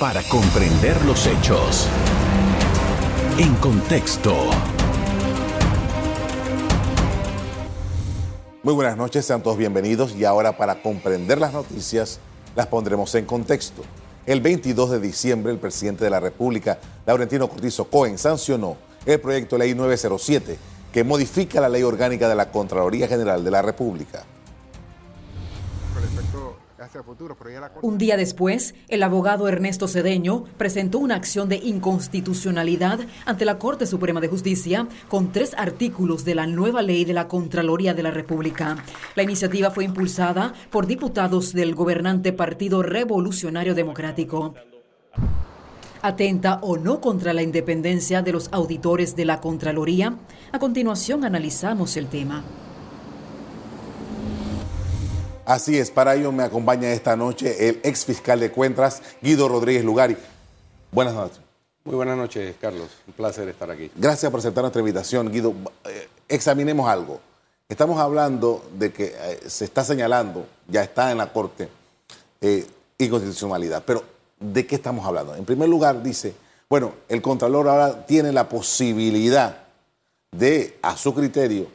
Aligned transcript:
para 0.00 0.22
comprender 0.22 0.96
los 1.04 1.26
hechos. 1.26 1.86
En 3.36 3.54
contexto. 3.56 4.34
Muy 8.62 8.72
buenas 8.72 8.96
noches, 8.96 9.26
sean 9.26 9.42
todos 9.42 9.58
bienvenidos 9.58 10.16
y 10.16 10.24
ahora 10.24 10.56
para 10.56 10.80
comprender 10.80 11.38
las 11.38 11.52
noticias 11.52 12.18
las 12.56 12.66
pondremos 12.66 13.14
en 13.14 13.26
contexto. 13.26 13.82
El 14.24 14.40
22 14.40 14.90
de 14.92 15.00
diciembre 15.00 15.52
el 15.52 15.58
presidente 15.58 16.04
de 16.04 16.10
la 16.10 16.20
República, 16.20 16.78
Laurentino 17.04 17.50
Cortizo 17.50 17.84
Cohen, 17.90 18.16
sancionó 18.16 18.78
el 19.04 19.20
proyecto 19.20 19.56
de 19.56 19.66
ley 19.66 19.74
907 19.74 20.56
que 20.94 21.04
modifica 21.04 21.60
la 21.60 21.68
ley 21.68 21.82
orgánica 21.82 22.26
de 22.26 22.36
la 22.36 22.50
Contraloría 22.50 23.06
General 23.06 23.44
de 23.44 23.50
la 23.50 23.60
República. 23.60 24.24
Un 27.82 27.98
día 27.98 28.16
después, 28.16 28.74
el 28.88 29.02
abogado 29.02 29.48
Ernesto 29.48 29.86
Cedeño 29.86 30.44
presentó 30.56 30.98
una 30.98 31.14
acción 31.14 31.48
de 31.48 31.56
inconstitucionalidad 31.56 33.00
ante 33.26 33.44
la 33.44 33.58
Corte 33.58 33.86
Suprema 33.86 34.20
de 34.20 34.28
Justicia 34.28 34.88
con 35.08 35.30
tres 35.30 35.52
artículos 35.58 36.24
de 36.24 36.34
la 36.34 36.46
nueva 36.46 36.80
ley 36.80 37.04
de 37.04 37.12
la 37.12 37.28
Contraloría 37.28 37.92
de 37.92 38.02
la 38.02 38.10
República. 38.10 38.82
La 39.14 39.22
iniciativa 39.22 39.70
fue 39.70 39.84
impulsada 39.84 40.54
por 40.70 40.86
diputados 40.86 41.52
del 41.52 41.74
gobernante 41.74 42.32
Partido 42.32 42.82
Revolucionario 42.82 43.74
Democrático. 43.74 44.54
¿Atenta 46.02 46.60
o 46.62 46.78
no 46.78 47.02
contra 47.02 47.34
la 47.34 47.42
independencia 47.42 48.22
de 48.22 48.32
los 48.32 48.48
auditores 48.52 49.16
de 49.16 49.26
la 49.26 49.40
Contraloría? 49.40 50.16
A 50.50 50.58
continuación 50.58 51.26
analizamos 51.26 51.98
el 51.98 52.06
tema. 52.06 52.42
Así 55.50 55.76
es, 55.76 55.90
para 55.90 56.14
ello 56.14 56.30
me 56.30 56.44
acompaña 56.44 56.92
esta 56.92 57.16
noche 57.16 57.68
el 57.68 57.80
ex 57.82 58.04
fiscal 58.04 58.38
de 58.38 58.52
Cuentas, 58.52 59.02
Guido 59.20 59.48
Rodríguez 59.48 59.84
Lugari. 59.84 60.16
Buenas 60.92 61.12
noches. 61.12 61.40
Muy 61.82 61.96
buenas 61.96 62.16
noches, 62.16 62.54
Carlos. 62.60 62.88
Un 63.08 63.14
placer 63.14 63.48
estar 63.48 63.68
aquí. 63.68 63.90
Gracias 63.96 64.30
por 64.30 64.38
aceptar 64.38 64.62
nuestra 64.62 64.78
invitación, 64.78 65.28
Guido. 65.32 65.52
Eh, 65.86 66.08
examinemos 66.28 66.88
algo. 66.88 67.18
Estamos 67.68 67.98
hablando 67.98 68.64
de 68.78 68.92
que 68.92 69.06
eh, 69.06 69.40
se 69.48 69.64
está 69.64 69.82
señalando, 69.82 70.46
ya 70.68 70.84
está 70.84 71.10
en 71.10 71.18
la 71.18 71.32
Corte, 71.32 71.68
eh, 72.40 72.64
inconstitucionalidad. 72.98 73.82
Pero, 73.84 74.04
¿de 74.38 74.64
qué 74.68 74.76
estamos 74.76 75.04
hablando? 75.04 75.34
En 75.34 75.44
primer 75.44 75.68
lugar, 75.68 76.00
dice, 76.00 76.32
bueno, 76.68 76.92
el 77.08 77.20
Contralor 77.20 77.66
ahora 77.66 78.06
tiene 78.06 78.30
la 78.30 78.48
posibilidad 78.48 79.64
de, 80.30 80.78
a 80.80 80.96
su 80.96 81.12
criterio 81.12 81.66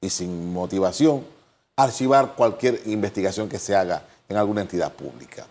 y 0.00 0.08
sin 0.08 0.50
motivación, 0.50 1.36
archivar 1.78 2.34
cualquier 2.34 2.80
investigación 2.86 3.48
que 3.48 3.58
se 3.58 3.74
haga 3.74 4.02
en 4.28 4.36
alguna 4.36 4.62
entidad 4.62 4.92
pública. 4.92 5.46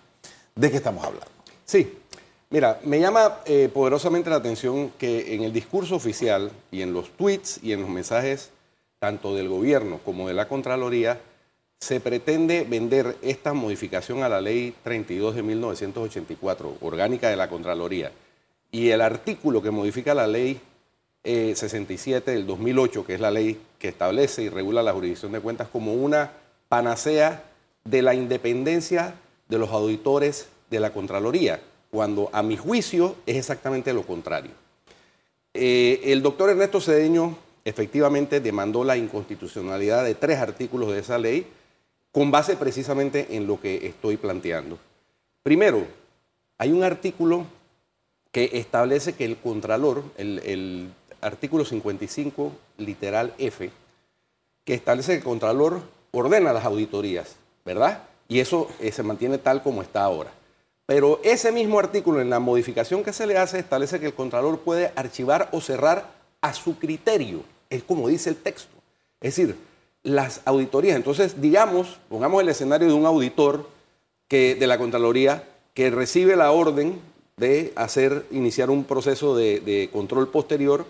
¿De 0.56 0.70
qué 0.70 0.78
estamos 0.78 1.04
hablando? 1.04 1.28
Sí, 1.66 1.98
mira, 2.50 2.80
me 2.84 3.00
llama 3.00 3.40
eh, 3.46 3.70
poderosamente 3.74 4.30
la 4.30 4.36
atención 4.36 4.92
que 4.98 5.34
en 5.34 5.44
el 5.44 5.54
discurso 5.54 5.96
oficial 5.96 6.52
y 6.70 6.82
en 6.82 6.94
los 6.94 7.12
tweets 7.16 7.60
y 7.64 7.72
en 7.72 7.82
los 7.82 7.90
mensajes 7.90 8.52
tanto 9.00 9.36
del 9.36 9.48
gobierno 9.48 10.00
como 10.04 10.28
de 10.28 10.34
la 10.34 10.48
Contraloría, 10.48 11.20
se 11.80 12.00
pretende 12.00 12.66
vender 12.68 13.16
esta 13.22 13.54
modificación 13.54 14.24
a 14.24 14.30
la 14.30 14.42
ley 14.42 14.74
32 14.84 15.36
de 15.36 15.44
1984, 15.44 16.78
orgánica 16.82 17.30
de 17.30 17.36
la 17.36 17.48
Contraloría, 17.48 18.12
y 18.72 18.90
el 18.90 19.02
artículo 19.02 19.62
que 19.62 19.72
modifica 19.72 20.16
la 20.16 20.28
ley 20.28 20.60
67 21.28 22.32
eh, 22.32 22.36
del 22.36 22.48
2008, 22.48 23.06
que 23.06 23.16
es 23.16 23.20
la 23.20 23.32
ley 23.32 23.60
que 23.80 23.90
establece 23.90 24.44
y 24.44 24.50
regula 24.50 24.82
la 24.82 24.94
jurisdicción 24.94 25.34
de 25.34 25.42
cuentas 25.42 25.68
como 25.68 25.94
una 25.94 26.32
panacea 26.70 27.44
de 27.84 28.02
la 28.02 28.14
independencia 28.14 29.14
de 29.50 29.58
los 29.58 29.70
auditores 29.72 30.48
de 30.70 30.80
la 30.80 30.94
Contraloría, 30.94 31.60
cuando 31.92 32.30
a 32.32 32.44
mi 32.44 32.56
juicio 32.56 33.16
es 33.26 33.36
exactamente 33.36 33.94
lo 33.94 34.04
contrario. 34.04 34.52
Eh, 35.54 36.02
el 36.06 36.22
doctor 36.22 36.50
Ernesto 36.50 36.80
Cedeño 36.80 37.38
efectivamente 37.66 38.40
demandó 38.40 38.86
la 38.86 38.96
inconstitucionalidad 38.96 40.06
de 40.06 40.16
tres 40.16 40.40
artículos 40.40 40.92
de 40.92 41.00
esa 41.00 41.18
ley 41.18 41.46
con 42.14 42.32
base 42.32 42.56
precisamente 42.56 43.36
en 43.36 43.48
lo 43.48 43.60
que 43.60 43.86
estoy 43.86 44.16
planteando. 44.16 44.80
Primero, 45.44 45.86
hay 46.58 46.72
un 46.72 46.84
artículo 46.84 47.46
que 48.32 48.52
establece 48.54 49.14
que 49.14 49.26
el 49.26 49.38
Contralor, 49.38 50.04
el 50.18 50.92
artículo 51.28 51.66
55, 51.66 52.52
literal 52.78 53.34
F, 53.38 53.70
que 54.66 54.74
establece 54.74 55.12
que 55.12 55.18
el 55.20 55.24
Contralor 55.24 55.82
ordena 56.12 56.54
las 56.54 56.66
auditorías, 56.66 57.36
¿verdad? 57.64 58.04
Y 58.28 58.40
eso 58.40 58.70
eh, 58.80 58.92
se 58.92 59.04
mantiene 59.04 59.38
tal 59.38 59.62
como 59.62 59.82
está 59.82 60.04
ahora. 60.04 60.32
Pero 60.86 61.20
ese 61.24 61.52
mismo 61.52 61.80
artículo, 61.80 62.22
en 62.22 62.30
la 62.30 62.40
modificación 62.40 63.04
que 63.04 63.14
se 63.14 63.28
le 63.28 63.38
hace, 63.38 63.60
establece 63.60 64.00
que 64.00 64.08
el 64.08 64.14
Contralor 64.14 64.60
puede 64.60 64.92
archivar 64.96 65.50
o 65.52 65.62
cerrar 65.62 66.10
a 66.42 66.54
su 66.54 66.78
criterio, 66.80 67.44
es 67.70 67.84
como 67.84 68.08
dice 68.08 68.30
el 68.30 68.38
texto. 68.38 68.76
Es 69.20 69.36
decir, 69.36 69.56
las 70.04 70.42
auditorías. 70.46 70.96
Entonces, 70.96 71.42
digamos, 71.42 72.00
pongamos 72.10 72.42
el 72.42 72.50
escenario 72.50 72.88
de 72.88 72.94
un 72.94 73.06
auditor 73.06 73.68
que, 74.28 74.56
de 74.56 74.68
la 74.68 74.78
Contraloría 74.78 75.44
que 75.74 75.90
recibe 75.90 76.36
la 76.36 76.52
orden 76.52 77.00
de 77.36 77.74
hacer, 77.76 78.26
iniciar 78.32 78.70
un 78.70 78.84
proceso 78.84 79.36
de 79.36 79.90
control 79.92 80.30
posterior 80.30 80.86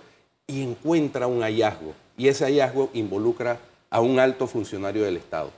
y 0.48 0.64
encuentra 0.64 1.28
un 1.28 1.42
hallazgo. 1.42 1.94
Y 2.18 2.30
ese 2.30 2.46
hallazgo 2.46 2.90
involucra 2.94 3.60
a 3.90 4.02
un 4.02 4.20
alto 4.20 4.48
funcionario 4.48 5.04
del 5.04 5.18
Estado. 5.18 5.52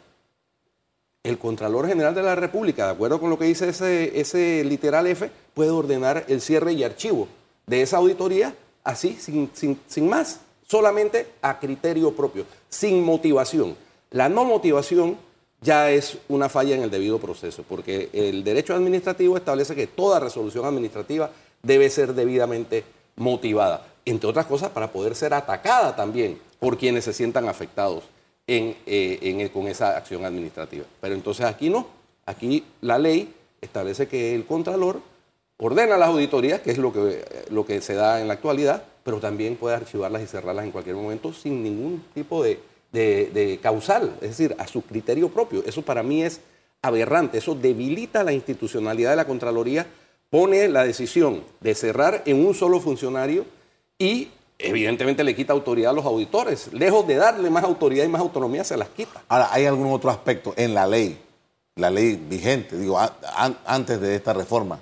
El 1.23 1.38
Contralor 1.38 1.88
General 1.88 2.16
de 2.16 2.23
la 2.23 2.35
República, 2.35 2.85
de 2.85 2.91
acuerdo 2.94 3.19
con 3.19 3.29
lo 3.29 3.38
que 3.38 3.45
dice 3.45 3.69
ese, 3.69 4.63
literal 4.63 5.05
F, 5.07 5.29
puede 5.53 5.69
ordenar 5.69 6.25
el 6.27 6.41
cierre 6.41 6.73
y 6.73 6.83
archivo 6.83 7.27
de 7.67 7.81
esa 7.81 7.97
auditoría 7.97 8.55
así, 8.83 9.17
sin, 9.19 9.50
sin 9.53 10.09
más, 10.09 10.41
solamente 10.67 11.27
a 11.41 11.59
criterio 11.59 12.16
propio, 12.16 12.45
sin 12.69 13.03
motivación. 13.03 13.75
La 14.11 14.27
no 14.27 14.45
motivación 14.45 15.17
ya 15.61 15.91
es 15.91 16.17
una 16.29 16.50
falla 16.50 16.75
en 16.75 16.83
el 16.83 16.89
debido 16.89 17.19
proceso, 17.19 17.63
porque 17.67 18.09
el 18.13 18.44
derecho 18.44 18.73
administrativo 18.73 19.38
establece 19.38 19.75
que 19.75 19.88
toda 19.88 20.19
resolución 20.19 20.66
administrativa 20.66 21.29
debe 21.61 21.89
ser 21.89 22.13
debidamente 22.13 22.85
motivada 23.17 23.85
entre 24.06 24.30
otras 24.30 24.46
cosas, 24.46 24.70
para 24.70 24.92
poder 24.92 25.16
ser 25.16 25.34
atacada 25.34 25.96
también 25.96 26.40
por 26.60 26.78
quienes 26.78 27.06
se 27.06 27.14
sientan 27.14 27.48
afectados 27.48 28.04
eh, 28.48 29.50
con 29.54 29.68
esa 29.68 29.96
acción 29.96 30.26
administrativa. 30.26 30.86
Pero 31.00 31.14
entonces 31.14 31.46
aquí 31.46 31.70
no, 31.70 31.88
aquí 32.26 32.66
la 32.82 32.98
ley 32.98 33.34
establece 33.62 34.08
que 34.08 34.34
el 34.36 34.46
Contralor 34.46 35.02
ordena 35.58 35.98
las 35.98 36.10
auditorías, 36.10 36.62
que 36.62 36.72
es 36.72 36.78
lo 36.78 36.92
que, 36.92 37.24
lo 37.52 37.66
que 37.66 37.82
se 37.82 37.94
da 37.94 38.22
en 38.22 38.28
la 38.28 38.36
actualidad, 38.36 38.84
pero 39.04 39.20
también 39.20 39.56
puede 39.56 39.76
archivarlas 39.76 40.22
y 40.24 40.28
cerrarlas 40.28 40.66
en 40.66 40.72
cualquier 40.72 40.96
momento 40.96 41.34
sin 41.34 41.62
ningún 41.64 42.04
tipo 42.14 42.44
de, 42.44 42.60
de 42.92 43.60
causal, 43.62 44.16
es 44.22 44.30
decir, 44.30 44.56
a 44.58 44.68
su 44.68 44.81
criterio 44.81 45.30
propio. 45.30 45.64
Eso 45.66 45.81
para 45.81 46.02
mí 46.02 46.24
es 46.24 46.42
aberrante, 46.81 47.38
eso 47.38 47.56
debilita 47.56 48.24
la 48.24 48.31
institucionalidad 48.31 49.12
de 49.12 49.16
la 49.18 49.28
Contraloría, 49.28 49.86
pone 50.30 50.68
la 50.70 50.86
decisión 50.86 51.44
de 51.60 51.76
cerrar 51.76 52.24
en 52.26 52.46
un 52.46 52.54
solo 52.54 52.80
funcionario 52.80 53.46
y 54.00 54.30
evidentemente 54.58 55.24
le 55.24 55.36
quita 55.36 55.54
autoridad 55.54 55.92
a 55.92 55.94
los 55.94 56.06
auditores. 56.06 56.72
Lejos 56.74 57.06
de 57.06 57.16
darle 57.16 57.50
más 57.50 57.64
autoridad 57.64 58.06
y 58.06 58.08
más 58.08 58.22
autonomía, 58.22 58.64
se 58.64 58.78
las 58.78 58.90
quita. 58.90 59.22
Ahora, 59.28 59.50
¿hay 59.52 59.66
algún 59.66 59.92
otro 59.92 60.10
aspecto 60.10 60.54
en 60.56 60.74
la 60.74 60.88
ley, 60.88 61.18
la 61.76 61.92
ley 61.92 62.16
vigente, 62.16 62.78
digo, 62.78 62.98
antes 63.66 64.00
de 64.02 64.16
esta 64.16 64.34
reforma, 64.34 64.80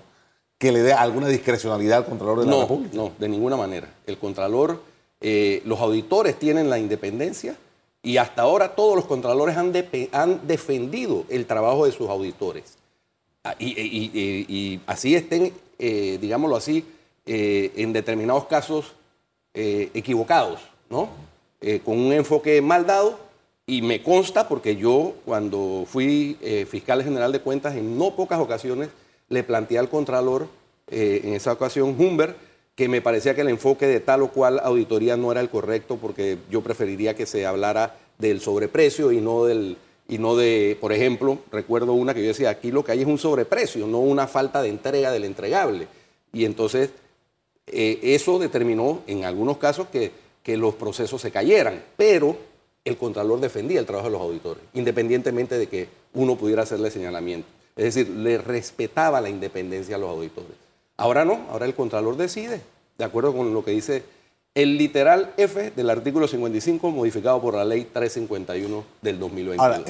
que 0.58 0.72
le 0.72 0.82
dé 0.82 0.94
alguna 0.94 1.28
discrecionalidad 1.28 2.00
al 2.00 2.06
Contralor 2.06 2.40
de 2.40 2.46
la 2.46 2.62
República? 2.62 2.96
No, 2.96 3.12
de 3.18 3.28
ninguna 3.28 3.58
manera. 3.58 3.92
El 4.06 4.18
Contralor, 4.18 4.82
eh, 5.20 5.62
los 5.66 5.80
auditores 5.80 6.38
tienen 6.38 6.70
la 6.70 6.80
independencia 6.80 7.58
y 8.04 8.18
hasta 8.18 8.44
ahora 8.44 8.76
todos 8.76 8.96
los 8.96 9.06
Contralores 9.06 9.58
han, 9.58 9.74
han 10.12 10.48
defendido 10.48 11.26
el 11.30 11.46
trabajo 11.46 11.86
de 11.86 11.92
sus 11.92 12.10
auditores. 12.10 12.78
Ah, 13.44 13.56
y, 13.60 14.80
así 14.88 15.16
estén, 15.16 15.54
eh, 15.80 16.18
digámoslo 16.20 16.56
así, 16.56 16.86
eh, 17.26 17.72
en 17.76 17.94
determinados 17.94 18.46
casos 18.46 18.94
eh, 19.60 19.90
equivocados, 19.96 20.60
¿no? 20.88 21.10
Eh, 21.62 21.82
con 21.84 21.98
un 21.98 22.14
enfoque 22.14 22.62
mal 22.62 22.86
dado 22.86 23.18
y 23.66 23.82
me 23.82 24.04
consta 24.04 24.48
porque 24.48 24.76
yo 24.76 25.16
cuando 25.26 25.84
fui 25.88 26.38
eh, 26.42 26.68
fiscal 26.70 27.04
general 27.04 27.32
de 27.32 27.40
cuentas 27.40 27.76
en 27.76 27.98
no 27.98 28.16
pocas 28.16 28.40
ocasiones 28.40 28.90
le 29.30 29.42
planteé 29.42 29.80
al 29.80 29.90
contralor, 29.90 30.48
en 30.92 31.34
esa 31.34 31.54
ocasión 31.54 31.96
Humber, 32.00 32.36
que 32.76 32.88
me 32.88 33.02
parecía 33.02 33.34
que 33.34 33.42
el 33.42 33.50
enfoque 33.50 33.88
de 33.88 34.00
tal 34.00 34.22
o 34.22 34.28
cual 34.28 34.62
auditoría 34.64 35.18
no 35.18 35.32
era 35.32 35.42
el 35.42 35.50
correcto 35.50 35.98
porque 36.00 36.38
yo 36.52 36.62
preferiría 36.62 37.16
que 37.16 37.26
se 37.26 37.48
hablara 37.48 37.98
del 38.20 38.42
sobreprecio 38.42 39.12
y 39.12 39.22
no 39.22 39.44
del 39.44 39.78
y 40.08 40.20
no 40.20 40.36
de, 40.36 40.78
por 40.80 40.94
ejemplo, 40.94 41.40
recuerdo 41.52 41.94
una 41.94 42.14
que 42.14 42.22
yo 42.22 42.28
decía, 42.28 42.52
aquí 42.52 42.72
lo 42.72 42.84
que 42.84 42.92
hay 42.92 43.02
es 43.02 43.08
un 43.08 43.18
sobreprecio, 43.18 43.88
no 43.88 43.98
una 43.98 44.28
falta 44.28 44.62
de 44.62 44.70
entrega 44.70 45.12
del 45.12 45.26
entregable. 45.26 45.88
Y 46.32 46.46
entonces 46.46 46.92
eh, 47.68 48.00
eso 48.02 48.40
determinó 48.40 49.02
en 49.08 49.26
algunos 49.26 49.58
casos 49.58 49.88
que, 49.88 50.28
los 50.48 50.76
procesos 50.76 51.22
se 51.22 51.30
cayeran, 51.30 51.84
pero 51.98 52.38
el 52.86 52.96
Contralor 52.96 53.42
defendía 53.42 53.82
el 53.82 53.86
trabajo 53.86 54.08
de 54.08 54.14
los 54.14 54.22
auditores, 54.22 54.64
independientemente 54.76 55.58
de 55.58 55.68
que 55.68 55.90
uno 56.14 56.38
pudiera 56.38 56.64
hacerle 56.64 56.90
señalamiento. 56.90 57.50
Es 57.76 57.94
decir, 57.94 58.10
le 58.10 58.38
respetaba 58.38 59.20
la 59.20 59.30
independencia 59.30 59.98
a 59.98 60.00
los 60.00 60.10
auditores. 60.10 60.54
Ahora 60.96 61.26
no, 61.26 61.46
ahora 61.52 61.66
el 61.66 61.76
Contralor 61.76 62.16
decide, 62.16 62.62
de 62.98 63.04
acuerdo 63.04 63.36
con 63.36 63.54
lo 63.54 63.66
que 63.66 63.72
dice 63.72 64.04
el 64.56 64.78
literal 64.78 65.34
F 65.36 65.72
del 65.76 65.90
artículo 65.90 66.30
55 66.30 66.92
modificado 66.92 67.42
por 67.42 67.54
la 67.54 67.66
ley 67.66 67.84
351 67.84 68.86
del 69.02 69.20
2022. 69.20 69.60
Ahora, 69.60 69.84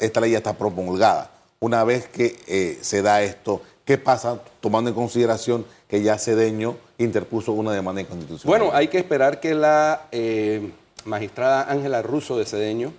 esta, 0.00 0.20
ley 0.20 0.30
ya 0.30 0.38
está 0.38 0.52
promulgada. 0.52 1.32
Una 1.58 1.82
vez 1.82 2.06
que 2.06 2.36
eh, 2.46 2.78
se 2.80 3.02
da 3.02 3.22
esto, 3.22 3.60
¿qué 3.84 3.98
pasa 3.98 4.40
tomando 4.60 4.88
en 4.88 4.94
consideración 4.94 5.66
que 5.88 6.00
ya 6.02 6.16
Cedeño 6.16 6.76
interpuso 6.98 7.52
una 7.52 7.72
demanda 7.72 8.00
inconstitucional? 8.00 8.58
Bueno, 8.58 8.76
hay 8.76 8.88
que 8.88 8.98
esperar 8.98 9.40
que 9.40 9.54
la 9.54 10.08
eh, 10.12 10.70
magistrada 11.04 11.70
Ángela 11.70 12.02
Russo 12.02 12.36
de 12.38 12.44
Cedeño, 12.44 12.92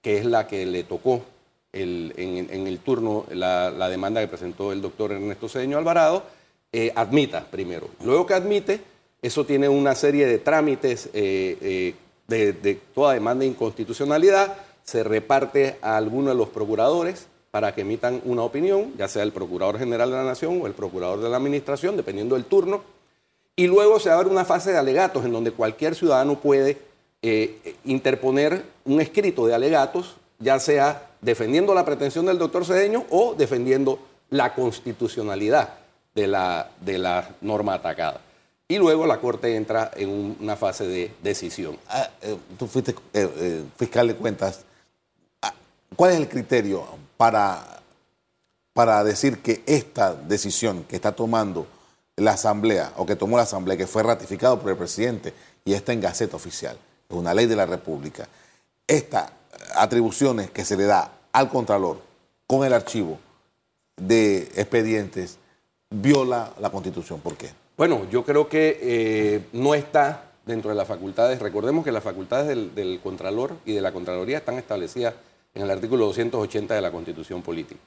que 0.00 0.18
es 0.18 0.24
la 0.24 0.46
que 0.46 0.66
le 0.66 0.84
tocó 0.84 1.22
en, 1.72 2.66
el 2.66 2.78
turno 2.80 3.24
la, 3.30 3.88
demanda 3.88 4.20
que 4.20 4.28
presentó 4.28 4.72
el 4.72 4.82
doctor 4.82 5.12
Ernesto 5.12 5.48
Cedeño 5.48 5.78
Alvarado, 5.78 6.24
eh, 6.72 6.92
admita 6.94 7.46
primero. 7.50 7.88
Luego 8.04 8.26
que 8.26 8.34
admite, 8.34 8.80
eso 9.20 9.44
tiene 9.44 9.68
una 9.68 9.94
serie 9.94 10.26
de 10.26 10.38
trámites 10.38 11.08
eh, 11.12 11.56
eh, 11.60 11.94
de, 12.28 12.74
toda 12.94 13.14
demanda 13.14 13.42
de 13.42 13.48
inconstitucionalidad, 13.48 14.56
se 14.84 15.04
reparte 15.04 15.76
a 15.80 15.96
alguno 15.96 16.30
de 16.30 16.34
los 16.34 16.48
procuradores 16.48 17.26
para 17.50 17.74
que 17.74 17.82
emitan 17.82 18.20
una 18.24 18.42
opinión, 18.42 18.94
ya 18.96 19.08
sea 19.08 19.22
el 19.22 19.32
Procurador 19.32 19.78
General 19.78 20.10
de 20.10 20.16
la 20.16 20.24
Nación 20.24 20.60
o 20.62 20.66
el 20.66 20.72
Procurador 20.72 21.20
de 21.20 21.28
la 21.28 21.36
Administración, 21.36 21.96
dependiendo 21.96 22.34
del 22.34 22.46
turno, 22.46 22.82
y 23.56 23.66
luego 23.66 24.00
se 24.00 24.10
abre 24.10 24.28
una 24.28 24.44
fase 24.44 24.72
de 24.72 24.78
alegatos 24.78 25.24
en 25.24 25.32
donde 25.32 25.52
cualquier 25.52 25.94
ciudadano 25.94 26.40
puede 26.40 26.78
eh, 27.22 27.76
interponer 27.84 28.64
un 28.84 29.00
escrito 29.00 29.46
de 29.46 29.54
alegatos, 29.54 30.16
ya 30.38 30.58
sea 30.58 31.10
defendiendo 31.20 31.74
la 31.74 31.84
pretensión 31.84 32.26
del 32.26 32.38
doctor 32.38 32.64
Cedeño 32.64 33.04
o 33.10 33.34
defendiendo 33.34 33.98
la 34.30 34.54
constitucionalidad 34.54 35.74
de 36.14 36.26
la, 36.26 36.70
de 36.80 36.98
la 36.98 37.30
norma 37.40 37.74
atacada 37.74 38.20
y 38.72 38.78
luego 38.78 39.06
la 39.06 39.20
Corte 39.20 39.54
entra 39.54 39.90
en 39.94 40.36
una 40.40 40.56
fase 40.56 40.86
de 40.86 41.14
decisión. 41.22 41.76
Ah, 41.88 42.08
eh, 42.22 42.38
tú 42.58 42.66
fuiste 42.66 42.94
eh, 43.12 43.62
fiscal 43.76 44.08
de 44.08 44.14
cuentas. 44.14 44.64
Ah, 45.42 45.52
¿Cuál 45.94 46.12
es 46.12 46.16
el 46.16 46.28
criterio 46.28 46.82
para, 47.18 47.82
para 48.72 49.04
decir 49.04 49.42
que 49.42 49.62
esta 49.66 50.14
decisión 50.14 50.84
que 50.84 50.96
está 50.96 51.12
tomando 51.12 51.66
la 52.16 52.32
Asamblea 52.32 52.92
o 52.96 53.06
que 53.06 53.16
tomó 53.16 53.36
la 53.36 53.44
Asamblea, 53.44 53.76
que 53.76 53.86
fue 53.86 54.02
ratificado 54.02 54.58
por 54.60 54.70
el 54.70 54.76
presidente 54.76 55.32
y 55.64 55.74
está 55.74 55.92
en 55.92 56.00
Gaceta 56.00 56.36
Oficial, 56.36 56.76
es 57.08 57.16
una 57.16 57.34
ley 57.34 57.46
de 57.46 57.56
la 57.56 57.66
República, 57.66 58.28
estas 58.86 59.30
atribuciones 59.74 60.50
que 60.50 60.64
se 60.64 60.76
le 60.76 60.84
da 60.84 61.12
al 61.32 61.48
Contralor 61.48 62.00
con 62.46 62.64
el 62.66 62.72
archivo 62.72 63.18
de 63.96 64.42
expedientes 64.56 65.38
viola 65.90 66.52
la 66.60 66.70
Constitución? 66.70 67.20
¿Por 67.20 67.36
qué? 67.36 67.50
Bueno, 67.76 68.06
yo 68.10 68.24
creo 68.24 68.48
que 68.48 68.78
eh, 68.80 69.46
no 69.52 69.74
está 69.74 70.32
dentro 70.46 70.70
de 70.70 70.76
las 70.76 70.88
facultades. 70.88 71.40
Recordemos 71.40 71.84
que 71.84 71.92
las 71.92 72.02
facultades 72.02 72.74
del, 72.74 73.00
Contralor 73.02 73.56
y 73.64 73.72
de 73.72 73.80
la 73.80 73.92
Contraloría 73.92 74.38
están 74.38 74.58
establecidas 74.58 75.14
en 75.54 75.62
el 75.62 75.70
artículo 75.70 76.06
280 76.06 76.74
de 76.74 76.80
la 76.80 76.90
Constitución 76.90 77.42
Política. 77.42 77.80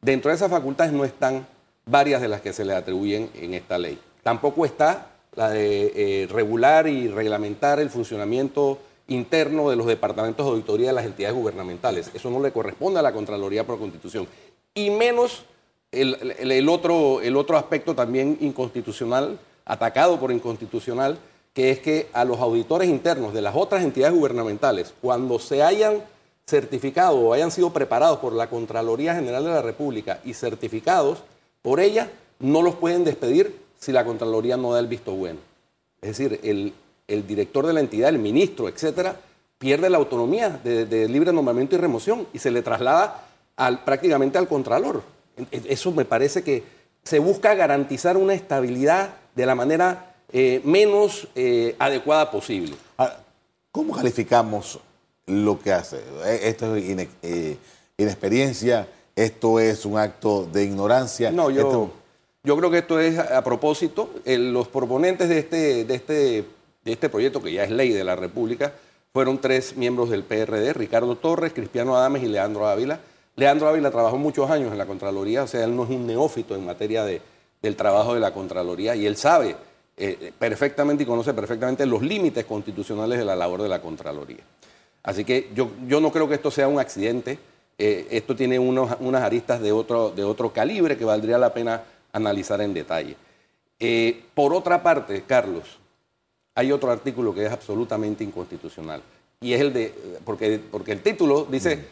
Dentro 0.00 0.30
de 0.30 0.36
esas 0.36 0.50
facultades 0.50 0.92
no 0.92 1.04
están 1.04 1.46
varias 1.86 2.20
de 2.20 2.28
las 2.28 2.40
que 2.40 2.52
se 2.52 2.64
le 2.64 2.74
atribuyen 2.74 3.30
en 3.34 3.54
esta 3.54 3.78
ley. 3.78 3.98
Tampoco 4.22 4.64
está 4.64 5.08
la 5.34 5.50
de 5.50 5.92
eh, 5.94 6.26
regular 6.28 6.86
y 6.86 7.08
reglamentar 7.08 7.80
el 7.80 7.90
funcionamiento 7.90 8.78
interno 9.08 9.70
de 9.70 9.76
los 9.76 9.86
departamentos 9.86 10.46
de 10.46 10.52
auditoría 10.52 10.88
de 10.88 10.92
las 10.94 11.06
entidades 11.06 11.36
gubernamentales. 11.36 12.10
Eso 12.14 12.30
no 12.30 12.40
le 12.40 12.52
corresponde 12.52 13.00
a 13.00 13.02
la 13.02 13.12
Contraloría 13.12 13.66
por 13.66 13.78
Constitución. 13.78 14.26
Y 14.74 14.90
menos 14.90 15.44
el, 15.90 16.68
otro, 16.68 17.20
el 17.20 17.36
otro 17.36 17.56
aspecto 17.56 17.94
también 17.94 18.38
inconstitucional, 18.40 19.38
atacado 19.64 20.18
por 20.18 20.32
inconstitucional, 20.32 21.18
que 21.52 21.70
es 21.70 21.80
que 21.80 22.08
a 22.14 22.24
los 22.24 22.40
auditores 22.40 22.88
internos 22.88 23.34
de 23.34 23.42
las 23.42 23.54
otras 23.54 23.84
entidades 23.84 24.16
gubernamentales, 24.16 24.94
cuando 25.02 25.38
se 25.38 25.62
hayan 25.62 26.02
certificado 26.46 27.18
o 27.18 27.32
hayan 27.34 27.50
sido 27.50 27.70
preparados 27.70 28.18
por 28.18 28.32
la 28.32 28.48
Contraloría 28.48 29.14
General 29.14 29.44
de 29.44 29.50
la 29.50 29.62
República 29.62 30.20
y 30.24 30.34
certificados 30.34 31.18
por 31.62 31.80
ella, 31.80 32.10
no 32.40 32.60
los 32.60 32.74
pueden 32.74 33.04
despedir 33.04 33.56
si 33.78 33.92
la 33.92 34.04
Contraloría 34.04 34.56
no 34.56 34.72
da 34.72 34.80
el 34.80 34.88
visto 34.88 35.12
bueno. 35.12 35.38
Es 36.00 36.18
decir, 36.18 36.40
el, 36.42 36.72
director 37.26 37.66
de 37.66 37.72
la 37.72 37.80
entidad, 37.80 38.08
el 38.08 38.18
ministro, 38.18 38.68
etcétera, 38.68 39.16
pierde 39.58 39.88
la 39.90 39.98
autonomía 39.98 40.50
de, 40.50 41.08
libre 41.08 41.32
nombramiento 41.32 41.76
y 41.76 41.78
remoción 41.78 42.26
y 42.32 42.38
se 42.38 42.50
le 42.50 42.62
traslada 42.62 43.26
prácticamente 43.84 44.38
al 44.38 44.48
Contralor. 44.48 45.02
Eso 45.50 45.92
me 45.92 46.04
parece 46.04 46.42
que 46.42 46.64
se 47.04 47.18
busca 47.18 47.54
garantizar 47.54 48.16
una 48.16 48.34
estabilidad 48.34 49.14
de 49.34 49.46
la 49.46 49.54
manera 49.54 50.14
eh, 50.32 50.60
menos 50.64 51.28
eh, 51.34 51.76
adecuada 51.78 52.30
posible. 52.30 52.74
Ah, 52.98 53.16
¿Cómo 53.70 53.94
calificamos 53.94 54.78
lo 55.26 55.60
que 55.60 55.72
hace? 55.72 55.98
Eh, 56.24 56.40
esto 56.44 56.76
es 56.76 57.06
inexperiencia, 57.98 58.88
esto 59.16 59.60
es 59.60 59.84
un 59.84 59.98
acto 59.98 60.48
de 60.52 60.64
ignorancia. 60.64 61.30
No, 61.30 61.50
yo, 61.50 61.90
yo 62.42 62.56
creo 62.56 62.70
que 62.70 62.78
esto 62.78 63.00
es 63.00 63.18
a 63.18 63.42
propósito. 63.44 64.10
los 64.24 64.68
proponentes 64.68 65.28
de 65.28 65.38
este, 65.38 65.84
de, 65.84 65.94
este, 65.94 66.44
de 66.84 66.92
este 66.92 67.08
proyecto, 67.08 67.42
que 67.42 67.52
ya 67.52 67.64
es 67.64 67.70
ley 67.70 67.90
de 67.90 68.04
la 68.04 68.16
República, 68.16 68.72
fueron 69.12 69.38
tres 69.38 69.76
miembros 69.76 70.10
del 70.10 70.24
PRD, 70.24 70.72
Ricardo 70.72 71.16
Torres, 71.16 71.52
Cristiano 71.52 71.96
Adames 71.96 72.22
y 72.22 72.28
Leandro 72.28 72.66
Ávila 72.66 73.00
Leandro 73.36 73.68
Ávila 73.68 73.90
trabajó 73.90 74.18
muchos 74.18 74.50
años 74.50 74.72
en 74.72 74.78
la 74.78 74.86
Contraloría, 74.86 75.42
o 75.42 75.46
sea, 75.46 75.64
él 75.64 75.74
no 75.74 75.84
es 75.84 75.90
un 75.90 76.06
neófito 76.06 76.54
en 76.54 76.66
materia 76.66 77.04
de, 77.04 77.22
del 77.62 77.76
trabajo 77.76 78.12
de 78.12 78.20
la 78.20 78.32
Contraloría 78.32 78.94
y 78.94 79.06
él 79.06 79.16
sabe 79.16 79.56
eh, 79.96 80.32
perfectamente 80.38 81.04
y 81.04 81.06
conoce 81.06 81.32
perfectamente 81.32 81.86
los 81.86 82.02
límites 82.02 82.44
constitucionales 82.44 83.18
de 83.18 83.24
la 83.24 83.34
labor 83.34 83.62
de 83.62 83.70
la 83.70 83.80
Contraloría. 83.80 84.42
Así 85.02 85.24
que 85.24 85.50
yo, 85.54 85.70
yo 85.86 86.00
no 86.00 86.12
creo 86.12 86.28
que 86.28 86.34
esto 86.34 86.50
sea 86.50 86.68
un 86.68 86.78
accidente, 86.78 87.38
eh, 87.84 88.06
esto 88.12 88.36
tiene 88.36 88.60
unas 88.60 89.22
aristas 89.24 89.60
de 89.60 89.72
otro, 89.72 90.10
de 90.10 90.22
otro 90.22 90.52
calibre 90.52 90.96
que 90.96 91.04
valdría 91.04 91.36
la 91.36 91.52
pena 91.52 91.82
analizar 92.12 92.60
en 92.60 92.72
detalle. 92.72 93.16
Eh, 93.80 94.22
por 94.34 94.54
otra 94.54 94.84
parte, 94.84 95.24
Carlos, 95.26 95.64
hay 96.54 96.70
otro 96.70 96.92
artículo 96.92 97.34
que 97.34 97.44
es 97.44 97.50
absolutamente 97.50 98.22
inconstitucional 98.22 99.02
y 99.40 99.52
es 99.52 99.60
el 99.60 99.72
de, 99.72 99.92
porque, 100.24 100.60
porque 100.70 100.92
el 100.92 101.02
título 101.02 101.44
dice 101.50 101.84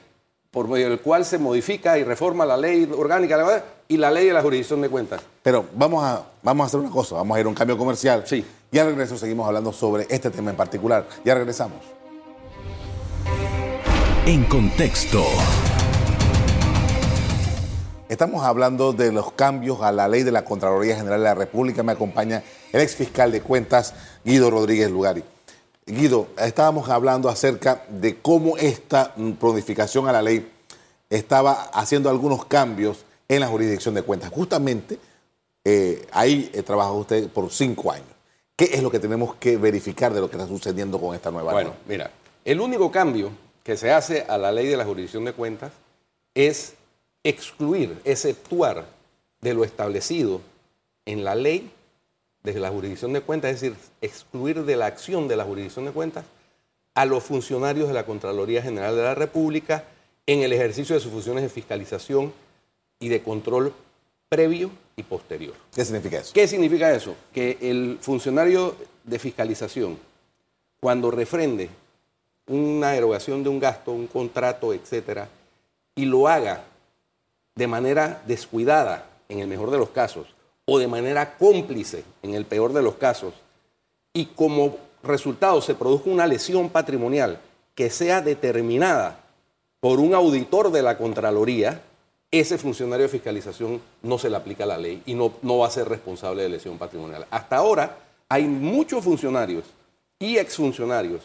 por 0.53 0.69
medio 0.69 0.91
del 0.91 1.01
cual 1.01 1.25
se 1.25 1.39
modifica 1.39 1.99
y 1.99 2.05
reforma 2.05 2.47
la 2.47 2.57
ley 2.57 2.89
orgánica 2.97 3.65
y 3.89 3.97
la 3.97 4.13
ley 4.13 4.29
de 4.29 4.33
la 4.33 4.43
jurisdicción 4.43 4.83
de 4.83 4.89
cuentas. 4.89 5.21
Pero 5.43 5.65
vamos 5.75 6.05
a, 6.05 6.25
vamos 6.41 6.65
a 6.65 6.67
hacer 6.69 6.79
una 6.79 6.91
cosa, 6.91 7.17
vamos 7.17 7.37
a 7.37 7.41
ir 7.41 7.47
a 7.47 7.49
un 7.49 7.55
cambio 7.57 7.77
comercial. 7.77 8.23
Sí. 8.27 8.45
Y 8.71 8.79
al 8.79 8.87
regreso 8.87 9.19
seguimos 9.19 9.49
hablando 9.49 9.73
sobre 9.73 10.07
este 10.09 10.31
tema 10.31 10.51
en 10.51 10.57
particular. 10.57 11.09
Ya 11.25 11.35
regresamos. 11.35 11.81
En 14.27 14.45
contexto. 14.45 15.25
Estamos 18.11 18.43
hablando 18.43 18.93
de 18.93 19.13
los 19.13 19.31
cambios 19.35 19.83
a 19.83 19.93
la 19.93 20.09
ley 20.09 20.25
de 20.25 20.33
la 20.33 20.45
Contraloría 20.45 20.97
General 20.97 21.21
de 21.21 21.25
la 21.27 21.35
República. 21.37 21.85
Me 21.85 21.93
acompaña 21.93 22.43
el 22.73 22.81
ex 22.81 22.97
fiscal 22.97 23.31
de 23.31 23.41
cuentas, 23.41 23.95
Guido 24.25 24.51
Rodríguez 24.51 24.91
Lugari. 24.91 25.23
Guido, 25.87 26.27
estábamos 26.37 26.89
hablando 26.89 27.29
acerca 27.29 27.85
de 27.89 28.19
cómo 28.19 28.57
esta 28.57 29.15
prodificación 29.39 30.09
a 30.09 30.13
la 30.13 30.23
ley 30.23 30.51
estaba 31.09 31.53
haciendo 31.73 32.11
algunos 32.11 32.47
cambios 32.47 33.05
en 33.29 33.39
la 33.39 33.47
jurisdicción 33.47 33.95
de 33.95 34.03
cuentas. 34.03 34.31
Justamente 34.31 34.99
eh, 35.65 36.05
ahí 36.11 36.51
he 36.53 36.65
trabajado 36.65 36.97
usted 36.97 37.29
por 37.29 37.49
cinco 37.53 37.93
años. 37.93 38.09
¿Qué 38.57 38.71
es 38.73 38.83
lo 38.83 38.91
que 38.91 38.99
tenemos 38.99 39.37
que 39.37 39.57
verificar 39.57 40.13
de 40.13 40.21
lo 40.21 40.29
que 40.29 40.37
está 40.37 40.49
sucediendo 40.49 41.01
con 41.01 41.15
esta 41.15 41.31
nueva 41.31 41.53
ley? 41.53 41.63
Bueno, 41.63 41.79
mira, 41.87 42.11
el 42.45 42.61
único 42.61 42.91
cambio 42.91 43.31
que 43.63 43.77
se 43.77 43.93
hace 43.93 44.27
a 44.29 44.37
la 44.37 44.51
ley 44.51 44.67
de 44.67 44.77
la 44.77 44.85
jurisdicción 44.85 45.25
de 45.25 45.33
cuentas 45.33 45.71
es 46.35 46.75
excluir, 47.25 48.01
exceptuar 48.05 48.87
de 49.41 49.55
lo 49.55 49.65
establecido 49.65 50.41
en 51.07 51.25
la 51.25 51.35
ley 51.35 51.71
desde 52.43 52.61
la 52.61 52.71
jurisdicción 52.71 53.13
de 53.13 53.21
cuentas, 53.21 53.53
es 53.55 53.61
decir, 53.61 53.77
excluir 54.01 54.65
de 54.65 54.77
la 54.77 54.87
acción 54.87 55.29
de 55.29 55.37
la 55.37 55.45
jurisdicción 55.45 55.85
de 55.85 55.93
cuentas 55.93 56.25
a 56.95 57.05
los 57.05 57.23
funcionarios 57.23 57.89
de 57.89 57.95
la 57.95 58.07
Contraloría 58.07 58.63
General 58.63 58.97
de 58.97 59.03
la 59.03 59.15
República 59.15 59.85
en 60.27 60.43
el 60.43 60.53
ejercicio 60.53 60.95
de 60.95 61.01
sus 61.01 61.13
funciones 61.13 61.43
de 61.43 61.49
fiscalización 61.49 62.33
y 62.99 63.09
de 63.09 63.23
control 63.23 63.75
previo 64.29 64.71
y 64.97 65.03
posterior. 65.03 65.55
¿Qué 65.75 65.85
significa 65.85 66.19
eso? 66.19 66.33
¿Qué 66.33 66.47
significa 66.47 66.95
eso? 66.95 67.15
Que 67.33 67.59
el 67.61 67.99
funcionario 68.01 68.77
de 69.05 69.19
fiscalización, 69.19 69.99
cuando 70.81 71.11
refrende 71.11 71.69
una 72.47 72.95
erogación 72.95 73.43
de 73.43 73.49
un 73.49 73.61
gasto, 73.61 73.93
un 73.93 74.07
contrato, 74.07 74.73
etcétera, 74.73 75.29
y 75.95 76.05
lo 76.05 76.29
haga 76.29 76.65
de 77.55 77.67
manera 77.67 78.23
descuidada, 78.27 79.07
en 79.29 79.41
el 79.41 79.49
mejor 79.49 79.71
de 79.71 79.79
los 79.79 79.91
casos, 79.91 80.27
o 80.65 80.79
de 80.79 80.89
manera 80.89 81.37
cómplice, 81.37 82.05
en 82.23 82.35
el 82.35 82.45
peor 82.45 82.73
de 82.73 82.83
los 82.83 82.95
casos, 82.95 83.35
y 84.13 84.27
como 84.27 84.77
resultado 85.03 85.61
se 85.61 85.75
produzca 85.75 86.11
una 86.11 86.27
lesión 86.27 86.69
patrimonial 86.69 87.41
que 87.75 87.91
sea 87.91 88.21
determinada 88.21 89.21
por 89.81 90.01
un 90.01 90.15
auditor 90.15 90.71
de 90.71 90.83
la 90.83 90.99
Contraloría, 90.99 91.83
ese 92.31 92.59
funcionario 92.59 93.07
de 93.07 93.13
fiscalización 93.13 93.81
no 94.03 94.19
se 94.19 94.31
le 94.31 94.37
aplica 94.37 94.67
la 94.67 94.79
ley 94.79 95.03
y 95.07 95.15
no, 95.15 95.33
no 95.43 95.59
va 95.59 95.67
a 95.67 95.71
ser 95.71 95.89
responsable 95.89 96.43
de 96.43 96.49
lesión 96.51 96.79
patrimonial. 96.79 97.27
Hasta 97.31 97.57
ahora 97.57 97.99
hay 98.29 98.45
muchos 98.45 99.03
funcionarios 99.03 99.65
y 100.19 100.37
exfuncionarios 100.37 101.23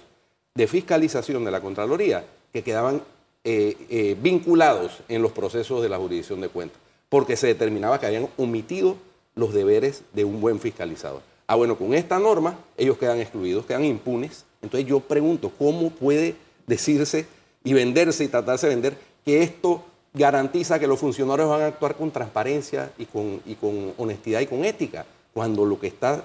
de 0.56 0.68
fiscalización 0.68 1.44
de 1.46 1.52
la 1.52 1.62
Contraloría 1.62 2.26
que 2.52 2.64
quedaban 2.64 3.02
eh, 3.48 3.78
eh, 3.92 4.18
vinculados 4.20 5.02
en 5.08 5.22
los 5.22 5.32
procesos 5.32 5.84
de 5.84 5.88
la 5.88 6.00
jurisdicción 6.00 6.42
de 6.42 6.50
cuentas, 6.50 6.80
porque 7.10 7.38
se 7.38 7.46
determinaba 7.46 8.00
que 8.00 8.08
habían 8.08 8.28
omitido 8.38 8.98
los 9.36 9.54
deberes 9.54 10.02
de 10.14 10.26
un 10.26 10.42
buen 10.42 10.60
fiscalizador. 10.60 11.22
Ah, 11.46 11.54
bueno, 11.54 11.78
con 11.78 11.94
esta 11.94 12.18
norma 12.18 12.58
ellos 12.76 12.98
quedan 12.98 13.20
excluidos, 13.20 13.68
quedan 13.68 13.86
impunes. 13.86 14.46
Entonces 14.64 14.90
yo 14.90 15.00
pregunto, 15.00 15.52
¿cómo 15.60 15.92
puede 15.92 16.34
decirse 16.66 17.28
y 17.64 17.74
venderse 17.74 18.24
y 18.24 18.30
tratarse 18.30 18.68
de 18.68 18.74
vender 18.74 18.98
que 19.24 19.44
esto 19.44 19.84
garantiza 20.16 20.80
que 20.80 20.88
los 20.88 21.00
funcionarios 21.00 21.48
van 21.48 21.62
a 21.62 21.68
actuar 21.68 21.96
con 21.96 22.10
transparencia 22.10 22.92
y 22.98 23.06
con, 23.06 23.42
y 23.46 23.54
con 23.54 23.94
honestidad 23.98 24.40
y 24.40 24.48
con 24.48 24.66
ética, 24.66 25.06
cuando 25.36 25.66
lo 25.66 25.80
que 25.80 25.86
está 25.86 26.24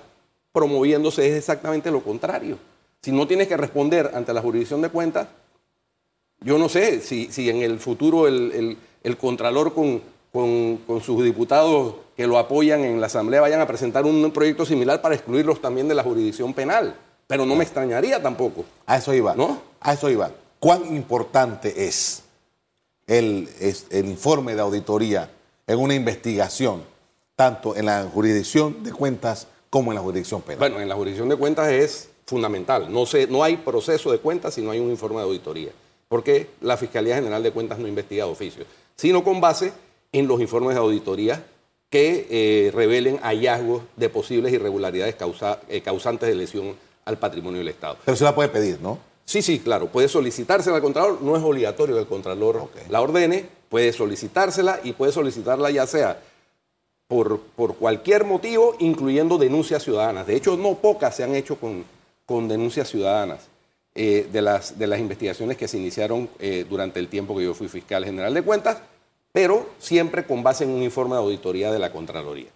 promoviéndose 0.53 1.29
es 1.29 1.35
exactamente 1.35 1.91
lo 1.91 2.03
contrario? 2.03 2.57
Si 3.03 3.13
no 3.13 3.27
tienes 3.27 3.47
que 3.47 3.59
responder 3.59 4.11
ante 4.15 4.33
la 4.33 4.41
jurisdicción 4.41 4.81
de 4.81 4.89
cuentas, 4.89 5.29
yo 6.41 6.59
no 6.59 6.69
sé 6.69 7.01
si, 7.01 7.31
si 7.31 7.51
en 7.51 7.63
el 7.63 7.79
futuro 7.79 8.27
el, 8.27 8.77
Contralor 9.19 9.75
con, 9.75 10.03
con, 10.33 11.01
sus 11.01 11.23
diputados 11.23 11.95
que 12.17 12.27
lo 12.27 12.39
apoyan 12.39 12.85
en 12.85 13.01
la 13.01 13.07
Asamblea 13.07 13.41
vayan 13.41 13.61
a 13.61 13.67
presentar 13.67 14.05
un 14.05 14.31
proyecto 14.31 14.65
similar 14.65 15.01
para 15.01 15.15
excluirlos 15.15 15.61
también 15.61 15.89
de 15.89 15.95
la 15.95 16.03
jurisdicción 16.03 16.55
penal. 16.55 16.95
Pero 17.27 17.47
no 17.47 17.55
me 17.55 17.63
extrañaría 17.65 18.21
tampoco. 18.21 18.65
A 18.87 18.97
eso 18.97 19.15
iba. 19.15 19.35
¿No? 19.37 19.61
A 19.81 19.93
eso 19.93 20.11
iba. 20.11 20.31
¿Cuán 20.59 20.85
importante 20.95 21.87
es 21.87 22.25
el, 23.07 23.49
el 23.91 24.07
informe 24.07 24.55
de 24.55 24.61
auditoría 24.61 25.31
en 25.67 25.79
una 25.79 25.95
investigación, 25.95 26.83
tanto 27.37 27.77
en 27.77 27.87
la 27.87 28.03
jurisdicción 28.13 28.83
de 28.83 28.93
cuentas 28.93 29.47
como 29.71 29.93
en 29.93 29.95
la 29.95 30.03
jurisdicción 30.03 30.43
penal? 30.43 30.59
Bueno, 30.59 30.81
en 30.81 30.89
la 30.89 30.97
jurisdicción 30.97 31.29
de 31.29 31.37
cuentas 31.37 31.69
es 31.69 32.11
fundamental. 32.27 32.93
No, 32.93 33.07
se, 33.07 33.27
no 33.29 33.45
hay 33.45 33.59
proceso 33.59 34.11
de 34.11 34.19
cuentas 34.19 34.55
si 34.55 34.63
no 34.63 34.73
hay 34.73 34.81
un 34.81 34.91
informe 34.91 35.19
de 35.19 35.23
auditoría, 35.23 35.71
porque 36.11 36.51
la 36.61 36.77
Fiscalía 36.77 37.15
General 37.15 37.41
de 37.41 37.53
Cuentas 37.53 37.79
no 37.79 37.87
investiga 37.87 38.25
de 38.25 38.33
oficio, 38.33 38.65
sino 38.97 39.23
con 39.23 39.41
base 39.41 39.73
en 40.11 40.27
los 40.27 40.41
informes 40.41 40.75
de 40.75 40.81
auditoría 40.81 41.45
que 41.89 42.27
eh, 42.29 42.73
revelen 42.75 43.19
hallazgos 43.19 43.83
de 43.95 44.09
posibles 44.09 44.53
irregularidades 44.53 45.15
eh, 45.69 45.81
causantes 45.83 46.29
de 46.29 46.35
lesión 46.35 46.75
al 47.05 47.17
patrimonio 47.17 47.61
del 47.61 47.69
Estado. 47.69 47.97
Pero 48.05 48.17
se 48.17 48.25
la 48.25 48.35
puede 48.35 48.49
pedir, 48.49 48.81
¿no? 48.81 48.99
Sí, 49.25 49.41
sí, 49.41 49.61
claro. 49.61 49.87
Puede 49.87 50.09
solicitársela 50.09 50.77
al 50.77 50.83
Contralor. 50.83 51.23
No 51.23 51.37
es 51.37 51.45
obligatorio 51.45 51.95
que 51.95 52.01
el 52.01 52.09
Contralor 52.09 52.69
la 52.89 53.01
ordene. 53.01 53.47
Puede 53.69 53.93
solicitársela 53.93 54.81
y 54.83 54.95
puede 54.95 55.13
solicitarla 55.13 55.71
ya 55.71 55.87
sea 55.87 56.21
por, 57.07 57.39
por 57.39 57.77
cualquier 57.77 58.25
motivo, 58.25 58.75
incluyendo 58.81 59.39
denuncias 59.39 59.85
ciudadanas. 59.85 60.27
De 60.27 60.35
hecho, 60.35 60.57
no 60.57 60.75
pocas 60.75 61.15
se 61.15 61.23
han 61.23 61.37
hecho 61.37 61.55
con, 61.55 61.85
con 62.27 62.49
denuncias 62.49 62.89
ciudadanas 62.89 63.50
eh, 63.93 64.29
de, 64.31 64.41
las, 64.41 64.79
de 64.79 64.87
las 64.87 65.01
investigaciones 65.01 65.57
que 65.57 65.67
se 65.67 65.77
iniciaron 65.77 66.31
eh, 66.39 66.65
durante 66.71 67.01
el 67.01 67.09
tiempo 67.09 67.37
que 67.37 67.43
yo 67.43 67.55
fui 67.55 67.67
fiscal 67.67 68.05
general 68.05 68.33
de 68.33 68.43
cuentas, 68.43 68.79
pero 69.33 69.69
siempre 69.81 70.25
con 70.25 70.45
base 70.45 70.63
en 70.63 70.71
un 70.71 70.85
informe 70.85 71.17
de 71.17 71.23
auditoría 71.23 71.73
de 71.73 71.81
la 71.81 71.91
Contraloría. 71.91 72.51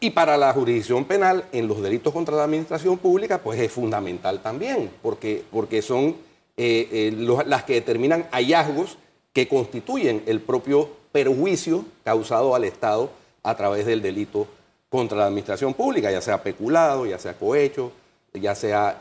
Y 0.00 0.10
para 0.10 0.38
la 0.38 0.54
jurisdicción 0.54 1.04
penal, 1.04 1.44
en 1.52 1.68
los 1.68 1.82
delitos 1.82 2.14
contra 2.14 2.34
la 2.34 2.44
administración 2.44 2.96
pública, 2.96 3.42
pues 3.42 3.60
es 3.60 3.70
fundamental 3.70 4.40
también, 4.40 4.90
porque, 5.02 5.44
porque 5.50 5.82
son 5.82 6.16
eh, 6.56 7.12
las 7.46 7.64
que 7.64 7.74
determinan 7.74 8.26
hallazgos 8.32 8.96
que 9.34 9.48
constituyen 9.48 10.22
el 10.24 10.40
propio 10.40 10.88
perjuicio 11.12 11.84
causado 12.04 12.54
al 12.54 12.64
Estado 12.64 13.10
a 13.42 13.54
través 13.54 13.84
del 13.84 14.00
delito 14.00 14.46
contra 14.88 15.18
la 15.18 15.26
administración 15.26 15.74
pública, 15.74 16.10
ya 16.10 16.22
sea 16.22 16.42
peculado, 16.42 17.04
ya 17.04 17.18
sea 17.18 17.34
cohecho, 17.34 17.92
ya 18.32 18.54
sea 18.54 18.98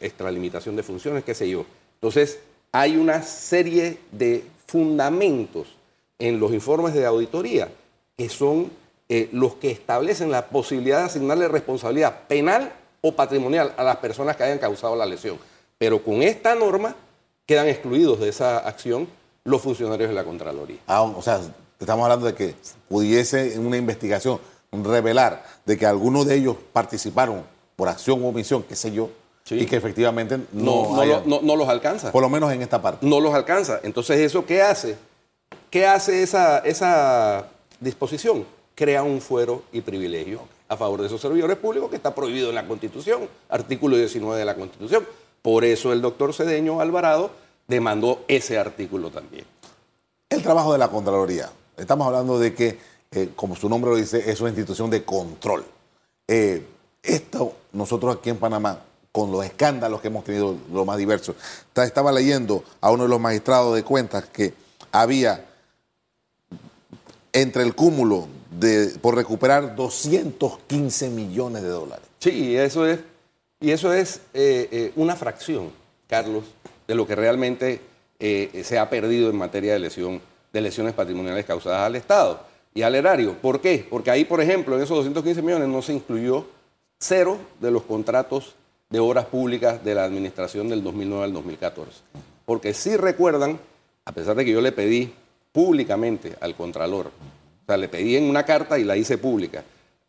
extralimitación 0.00 0.76
de 0.76 0.82
funciones, 0.82 1.24
qué 1.24 1.34
sé 1.34 1.48
yo. 1.48 1.64
Entonces, 1.94 2.40
hay 2.72 2.96
una 2.96 3.22
serie 3.22 3.98
de 4.12 4.44
fundamentos 4.66 5.68
en 6.18 6.38
los 6.38 6.52
informes 6.52 6.94
de 6.94 7.06
auditoría 7.06 7.68
que 8.16 8.28
son 8.28 8.70
eh, 9.08 9.28
los 9.32 9.54
que 9.56 9.70
establecen 9.70 10.30
la 10.30 10.46
posibilidad 10.46 10.98
de 10.98 11.04
asignarle 11.04 11.48
responsabilidad 11.48 12.28
penal 12.28 12.72
o 13.00 13.12
patrimonial 13.12 13.74
a 13.76 13.82
las 13.82 13.96
personas 13.96 14.36
que 14.36 14.44
hayan 14.44 14.58
causado 14.58 14.94
la 14.94 15.06
lesión. 15.06 15.38
Pero 15.78 16.04
con 16.04 16.22
esta 16.22 16.54
norma 16.54 16.94
quedan 17.46 17.66
excluidos 17.66 18.20
de 18.20 18.28
esa 18.28 18.58
acción 18.58 19.08
los 19.44 19.62
funcionarios 19.62 20.10
de 20.10 20.14
la 20.14 20.24
Contraloría. 20.24 20.78
Ah, 20.86 21.02
o 21.02 21.22
sea, 21.22 21.40
estamos 21.78 22.04
hablando 22.04 22.26
de 22.26 22.34
que 22.34 22.54
pudiese 22.88 23.54
en 23.54 23.66
una 23.66 23.76
investigación 23.76 24.38
revelar 24.70 25.44
de 25.64 25.76
que 25.76 25.86
algunos 25.86 26.26
de 26.26 26.36
ellos 26.36 26.56
participaron 26.72 27.42
por 27.74 27.88
acción 27.88 28.22
o 28.22 28.28
omisión, 28.28 28.62
qué 28.62 28.76
sé 28.76 28.92
yo, 28.92 29.10
y 29.50 29.66
que 29.66 29.76
efectivamente 29.76 30.38
no, 30.52 30.96
no, 31.24 31.56
los 31.56 31.68
alcanza. 31.68 32.12
Por 32.12 32.22
lo 32.22 32.28
menos 32.28 32.52
en 32.52 32.62
esta 32.62 32.80
parte. 32.80 33.06
No 33.06 33.20
los 33.20 33.34
alcanza. 33.34 33.80
Entonces, 33.82 34.18
¿eso 34.18 34.44
qué 34.46 34.62
hace? 34.62 34.96
¿Qué 35.70 35.86
hace 35.86 36.22
esa, 36.22 36.58
esa 36.58 37.48
disposición? 37.80 38.44
Crea 38.74 39.02
un 39.02 39.20
fuero 39.20 39.62
y 39.72 39.80
privilegio 39.80 40.40
a 40.68 40.76
favor 40.76 41.00
de 41.00 41.06
esos 41.06 41.20
servidores 41.20 41.56
públicos 41.56 41.90
que 41.90 41.96
está 41.96 42.14
prohibido 42.14 42.48
en 42.50 42.54
la 42.54 42.66
Constitución, 42.66 43.28
artículo 43.48 43.96
19 43.96 44.38
de 44.38 44.44
la 44.44 44.54
Constitución. 44.54 45.06
Por 45.42 45.64
eso 45.64 45.92
el 45.92 46.00
doctor 46.00 46.32
Cedeño 46.32 46.80
Alvarado 46.80 47.30
demandó 47.66 48.24
ese 48.28 48.58
artículo 48.58 49.10
también. 49.10 49.44
El 50.28 50.42
trabajo 50.42 50.72
de 50.72 50.78
la 50.78 50.88
Contraloría. 50.88 51.50
Estamos 51.76 52.06
hablando 52.06 52.38
de 52.38 52.54
que, 52.54 52.78
eh, 53.10 53.30
como 53.34 53.56
su 53.56 53.68
nombre 53.68 53.90
lo 53.90 53.96
dice, 53.96 54.30
es 54.30 54.40
una 54.40 54.50
institución 54.50 54.90
de 54.90 55.02
control. 55.04 55.64
Eh, 56.28 56.64
esto 57.02 57.54
nosotros 57.72 58.16
aquí 58.16 58.30
en 58.30 58.36
Panamá, 58.36 58.80
con 59.12 59.32
los 59.32 59.44
escándalos 59.44 60.00
que 60.00 60.08
hemos 60.08 60.24
tenido, 60.24 60.56
lo 60.72 60.84
más 60.84 60.98
diversos, 60.98 61.34
estaba 61.74 62.12
leyendo 62.12 62.62
a 62.80 62.90
uno 62.90 63.04
de 63.04 63.08
los 63.08 63.20
magistrados 63.20 63.74
de 63.74 63.82
cuentas 63.82 64.24
que 64.26 64.54
había 64.92 65.46
entre 67.32 67.62
el 67.62 67.74
cúmulo 67.74 68.28
de, 68.50 68.92
por 69.00 69.16
recuperar 69.16 69.74
215 69.74 71.10
millones 71.10 71.62
de 71.62 71.68
dólares. 71.68 72.06
Sí, 72.18 72.56
eso 72.56 72.86
es, 72.86 73.00
y 73.60 73.70
eso 73.70 73.92
es 73.92 74.20
eh, 74.34 74.68
eh, 74.70 74.92
una 74.96 75.16
fracción, 75.16 75.70
Carlos, 76.06 76.44
de 76.86 76.94
lo 76.94 77.06
que 77.06 77.16
realmente 77.16 77.80
eh, 78.18 78.62
se 78.64 78.78
ha 78.78 78.90
perdido 78.90 79.30
en 79.30 79.36
materia 79.36 79.72
de, 79.72 79.78
lesión, 79.78 80.20
de 80.52 80.60
lesiones 80.60 80.92
patrimoniales 80.92 81.44
causadas 81.46 81.86
al 81.86 81.96
Estado 81.96 82.44
y 82.74 82.82
al 82.82 82.94
erario. 82.94 83.34
¿Por 83.40 83.60
qué? 83.60 83.86
Porque 83.88 84.10
ahí, 84.10 84.24
por 84.24 84.40
ejemplo, 84.40 84.76
en 84.76 84.82
esos 84.82 84.96
215 84.98 85.42
millones 85.42 85.68
no 85.68 85.82
se 85.82 85.94
incluyó 85.94 86.46
cero 86.98 87.38
de 87.60 87.70
los 87.70 87.82
contratos 87.82 88.54
de 88.90 88.98
obras 88.98 89.26
públicas 89.26 89.84
de 89.84 89.94
la 89.94 90.04
administración 90.04 90.68
del 90.68 90.82
2009 90.82 91.24
al 91.24 91.32
2014. 91.32 91.92
Porque 92.44 92.74
si 92.74 92.96
recuerdan, 92.96 93.58
a 94.04 94.12
pesar 94.12 94.34
de 94.34 94.44
que 94.44 94.50
yo 94.50 94.60
le 94.60 94.72
pedí 94.72 95.14
públicamente 95.52 96.36
al 96.40 96.56
Contralor, 96.56 97.06
o 97.06 97.66
sea, 97.66 97.76
le 97.76 97.88
pedí 97.88 98.16
en 98.16 98.24
una 98.24 98.44
carta 98.44 98.78
y 98.78 98.84
la 98.84 98.96
hice 98.96 99.16
pública 99.16 99.62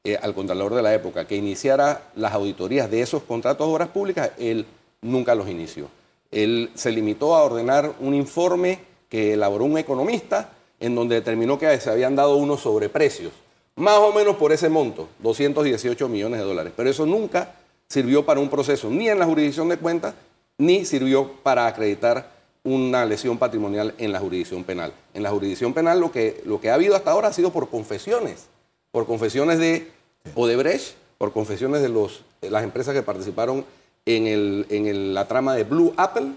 eh, 0.04 0.18
al 0.20 0.34
Contralor 0.34 0.74
de 0.74 0.82
la 0.82 0.96
época 0.96 1.28
que 1.28 1.36
iniciara 1.36 2.10
las 2.16 2.34
auditorías 2.34 2.90
de 2.90 3.02
esos 3.02 3.22
contratos 3.22 3.68
de 3.68 3.74
obras 3.74 3.90
públicas, 3.90 4.32
él 4.40 4.66
nunca 5.02 5.36
los 5.36 5.48
inició. 5.48 5.88
Él 6.32 6.72
se 6.74 6.92
limitó 6.92 7.36
a 7.36 7.44
ordenar 7.44 7.94
un 8.00 8.16
informe 8.16 8.80
que 9.10 9.34
elaboró 9.34 9.66
un 9.66 9.78
economista 9.78 10.50
en 10.80 10.96
donde 10.96 11.16
determinó 11.16 11.60
que 11.60 11.80
se 11.80 11.92
habían 11.92 12.16
dado 12.16 12.38
unos 12.38 12.62
sobreprecios 12.62 13.32
más 13.76 13.98
o 13.98 14.12
menos 14.12 14.36
por 14.36 14.52
ese 14.52 14.70
monto, 14.70 15.10
218 15.20 16.08
millones 16.10 16.40
de 16.40 16.46
dólares. 16.46 16.74
Pero 16.76 16.90
eso 16.90 17.06
nunca 17.06 17.56
sirvió 17.92 18.26
para 18.26 18.40
un 18.40 18.50
proceso, 18.50 18.90
ni 18.90 19.10
en 19.10 19.20
la 19.20 19.26
jurisdicción 19.26 19.68
de 19.68 19.78
cuentas, 19.78 20.14
ni 20.58 20.86
sirvió 20.86 21.34
para 21.44 21.68
acreditar 21.68 22.32
una 22.64 23.06
lesión 23.06 23.38
patrimonial 23.38 23.94
en 23.98 24.12
la 24.12 24.20
jurisdicción 24.20 24.64
penal. 24.64 24.94
En 25.14 25.24
la 25.24 25.30
jurisdicción 25.32 25.74
penal 25.74 26.00
lo 26.00 26.12
que, 26.12 26.42
lo 26.46 26.62
que 26.62 26.70
ha 26.70 26.76
habido 26.76 26.96
hasta 26.96 27.12
ahora 27.12 27.28
ha 27.28 27.34
sido 27.34 27.52
por 27.52 27.70
confesiones, 27.70 28.48
por 28.92 29.06
confesiones 29.06 29.60
de 29.60 29.90
Odebrecht, 30.36 30.96
por 31.18 31.34
confesiones 31.34 31.82
de, 31.82 32.50
las 32.50 32.64
empresas 32.64 32.94
que 32.94 33.04
participaron 33.04 33.66
en, 34.06 35.14
la 35.14 35.28
trama 35.28 35.54
de 35.54 35.66
Blue 35.66 35.94
Apple, 35.98 36.32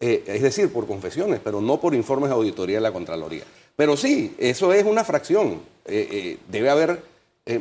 eh, 0.00 0.24
es 0.26 0.42
decir, 0.42 0.72
por 0.72 0.86
confesiones, 0.86 1.40
pero 1.42 1.60
no 1.60 1.78
por 1.78 1.94
informes 1.94 2.30
de 2.30 2.36
auditoría 2.36 2.76
de 2.76 2.82
la 2.82 2.92
Contraloría. 2.92 3.44
Pero 3.76 3.96
sí, 3.96 4.34
eso 4.38 4.72
es 4.72 4.84
una 4.84 5.04
fracción. 5.04 5.60
Eh, 5.84 6.08
eh, 6.10 6.38
debe 6.48 6.70
haber 6.70 7.02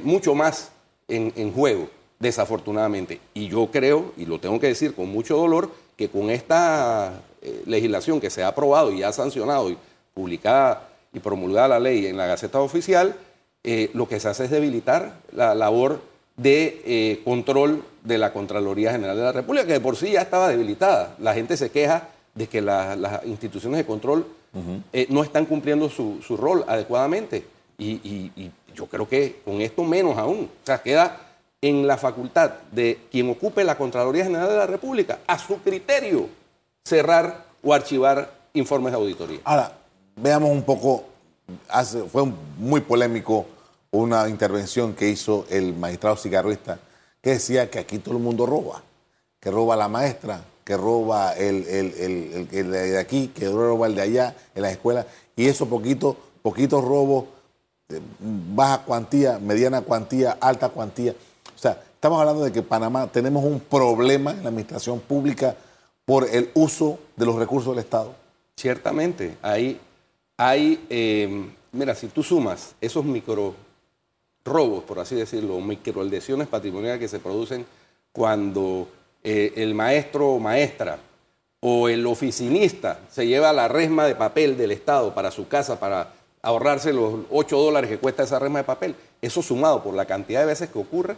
mucho 0.04 0.34
más 0.34 0.72
en, 1.08 1.54
juego, 1.54 1.88
desafortunadamente. 2.20 3.20
Y 3.34 3.48
yo 3.48 3.70
creo, 3.72 4.14
y 4.18 4.26
lo 4.26 4.40
tengo 4.40 4.60
que 4.60 4.68
decir 4.68 4.96
con 4.96 5.10
mucho 5.10 5.38
dolor, 5.38 5.72
que 5.98 6.10
con 6.10 6.30
esta 6.30 7.22
legislación 7.66 8.20
que 8.20 8.30
se 8.30 8.44
ha 8.44 8.50
aprobado 8.50 8.92
y 8.92 9.04
ha 9.04 9.14
sancionado 9.14 9.70
y 9.70 9.78
publicada 10.14 10.90
y 11.14 11.20
promulgada 11.20 11.68
la 11.68 11.80
ley 11.80 12.08
en 12.08 12.18
la 12.18 12.26
Gaceta 12.26 12.60
Oficial, 12.60 13.16
lo 13.94 14.08
que 14.08 14.20
se 14.20 14.28
hace 14.28 14.46
es 14.46 14.50
debilitar 14.50 15.20
la 15.32 15.56
labor 15.56 16.02
de 16.36 17.22
control 17.24 17.84
de 18.04 18.18
la 18.18 18.34
Contraloría 18.34 18.92
General 18.92 19.16
de 19.16 19.24
la 19.24 19.32
República, 19.32 19.66
que 19.66 19.74
de 19.74 19.80
por 19.80 19.96
sí 19.96 20.12
ya 20.12 20.22
estaba 20.22 20.50
debilitada. 20.50 21.16
La 21.20 21.34
gente 21.34 21.58
se 21.58 21.72
queja 21.72 22.10
de 22.34 22.48
que 22.48 22.62
las 22.62 23.26
instituciones 23.26 23.78
de 23.78 23.86
control 23.86 24.26
eh, 24.94 25.08
no 25.10 25.24
están 25.24 25.46
cumpliendo 25.46 25.90
su, 25.90 26.38
rol 26.38 26.64
adecuadamente. 26.68 27.46
Y, 27.78 28.52
yo 28.74 28.88
creo 28.88 29.08
que 29.08 29.40
con 29.46 29.62
esto 29.62 29.86
menos 29.86 30.18
aún. 30.18 30.50
O 30.62 30.66
sea, 30.66 30.82
queda 30.82 31.18
en 31.62 31.88
la 31.88 31.98
facultad 31.98 32.52
de 32.72 33.00
quien 33.12 33.30
ocupe 33.30 33.64
la 33.64 33.78
Contraloría 33.78 34.24
General 34.24 34.48
de 34.48 34.58
la 34.58 34.68
República, 34.68 35.20
a 35.28 35.38
su 35.40 35.58
criterio, 35.60 36.30
cerrar 36.84 37.46
o 37.64 37.74
archivar 37.74 38.32
informes 38.54 38.92
de 38.92 38.98
auditoría. 38.98 39.40
Ahora, 39.44 39.78
veamos 40.16 40.52
un 40.52 40.64
poco, 40.64 41.04
fue 42.12 42.26
muy 42.58 42.82
polémico 42.82 43.46
una 43.92 44.28
intervención 44.30 44.94
que 44.94 45.10
hizo 45.10 45.46
el 45.50 45.74
magistrado 45.74 46.18
cigarrista 46.18 46.80
que 47.22 47.32
decía 47.32 47.72
que 47.72 47.80
aquí 47.80 47.98
todo 47.98 48.18
el 48.18 48.22
mundo 48.22 48.46
roba, 48.46 48.84
que 49.40 49.50
roba 49.50 49.76
la 49.76 49.88
maestra, 49.88 50.42
que 50.64 50.78
roba 50.78 51.34
el, 51.34 51.66
el, 51.68 52.48
el, 52.52 52.72
de 52.72 53.00
aquí, 53.00 53.30
que 53.30 53.50
roba 53.50 53.88
el 53.88 53.96
de 53.96 54.02
allá 54.02 54.36
en 54.54 54.62
la 54.62 54.72
escuela, 54.72 55.08
y 55.36 55.48
eso 55.48 55.68
poquito, 55.68 56.16
poquitos 56.44 56.84
robos, 56.84 57.26
eh, 57.90 58.00
baja 58.20 58.84
cuantía, 58.84 59.40
mediana 59.40 59.82
cuantía, 59.82 60.38
alta 60.40 60.70
cuantía. 60.70 61.16
O 61.56 61.58
sea, 61.58 61.82
estamos 61.94 62.20
hablando 62.20 62.44
de 62.44 62.52
que 62.52 62.62
Panamá 62.62 63.08
tenemos 63.08 63.44
un 63.44 63.60
problema 63.60 64.32
en 64.32 64.44
la 64.44 64.50
administración 64.50 65.00
pública 65.00 65.56
por 66.06 66.28
el 66.30 66.52
uso 66.54 67.00
de 67.16 67.26
los 67.26 67.36
recursos 67.36 67.76
del 67.76 67.84
Estado. 67.84 68.14
Ciertamente, 68.56 69.38
hay, 69.42 69.80
hay 70.38 70.86
eh, 70.90 71.50
mira, 71.76 71.94
si 71.94 72.08
tú 72.08 72.24
sumas 72.24 72.74
esos 72.82 73.06
micro 73.06 73.54
robos, 74.44 74.84
por 74.84 75.00
así 75.00 75.16
decirlo, 75.16 75.60
microaldeciones 75.60 76.48
patrimoniales 76.48 77.00
que 77.00 77.08
se 77.08 77.20
producen 77.20 77.66
cuando 78.12 78.88
eh, 79.24 79.54
el 79.58 79.74
maestro 79.76 80.30
o 80.30 80.40
maestra 80.40 81.00
o 81.60 81.90
el 81.90 82.06
oficinista 82.06 83.00
se 83.12 83.28
lleva 83.28 83.52
la 83.52 83.68
resma 83.68 84.06
de 84.06 84.16
papel 84.16 84.56
del 84.58 84.72
Estado 84.72 85.14
para 85.14 85.32
su 85.32 85.48
casa 85.48 85.80
para 85.80 86.14
ahorrarse 86.42 86.94
los 86.94 87.22
8 87.32 87.58
dólares 87.58 87.90
que 87.90 87.98
cuesta 87.98 88.24
esa 88.24 88.40
resma 88.40 88.60
de 88.60 88.66
papel, 88.66 88.96
eso 89.22 89.42
sumado 89.42 89.84
por 89.84 89.96
la 89.96 90.06
cantidad 90.06 90.42
de 90.42 90.46
veces 90.46 90.70
que 90.70 90.78
ocurre, 90.78 91.16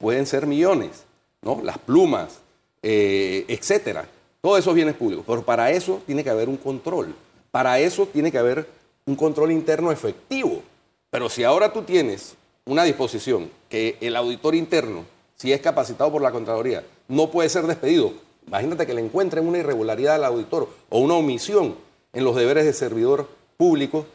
pueden 0.00 0.26
ser 0.26 0.46
millones, 0.46 1.04
¿no? 1.42 1.60
Las 1.62 1.78
plumas, 1.78 2.40
eh, 2.82 3.44
etcétera. 3.46 4.08
Todos 4.40 4.58
esos 4.58 4.74
bienes 4.74 4.94
públicos. 4.94 5.24
Pero 5.26 5.42
para 5.42 5.70
eso 5.70 6.02
tiene 6.06 6.24
que 6.24 6.30
haber 6.30 6.48
un 6.48 6.56
control. 6.56 7.14
Para 7.50 7.78
eso 7.78 8.06
tiene 8.06 8.32
que 8.32 8.38
haber 8.38 8.66
un 9.04 9.14
control 9.14 9.52
interno 9.52 9.92
efectivo. 9.92 10.62
Pero 11.10 11.28
si 11.28 11.44
ahora 11.44 11.72
tú 11.72 11.82
tienes 11.82 12.34
una 12.64 12.84
disposición 12.84 13.50
que 13.68 13.98
el 14.00 14.16
auditor 14.16 14.54
interno, 14.54 15.04
si 15.36 15.52
es 15.52 15.60
capacitado 15.60 16.10
por 16.10 16.22
la 16.22 16.32
Contraloría, 16.32 16.84
no 17.08 17.30
puede 17.30 17.48
ser 17.48 17.66
despedido. 17.66 18.14
Imagínate 18.46 18.86
que 18.86 18.94
le 18.94 19.02
encuentren 19.02 19.46
una 19.46 19.58
irregularidad 19.58 20.14
al 20.14 20.24
auditor 20.24 20.68
o 20.88 21.00
una 21.00 21.14
omisión 21.14 21.76
en 22.12 22.24
los 22.24 22.36
deberes 22.36 22.64
de 22.64 22.72
servidor 22.72 23.28
público 23.56 24.06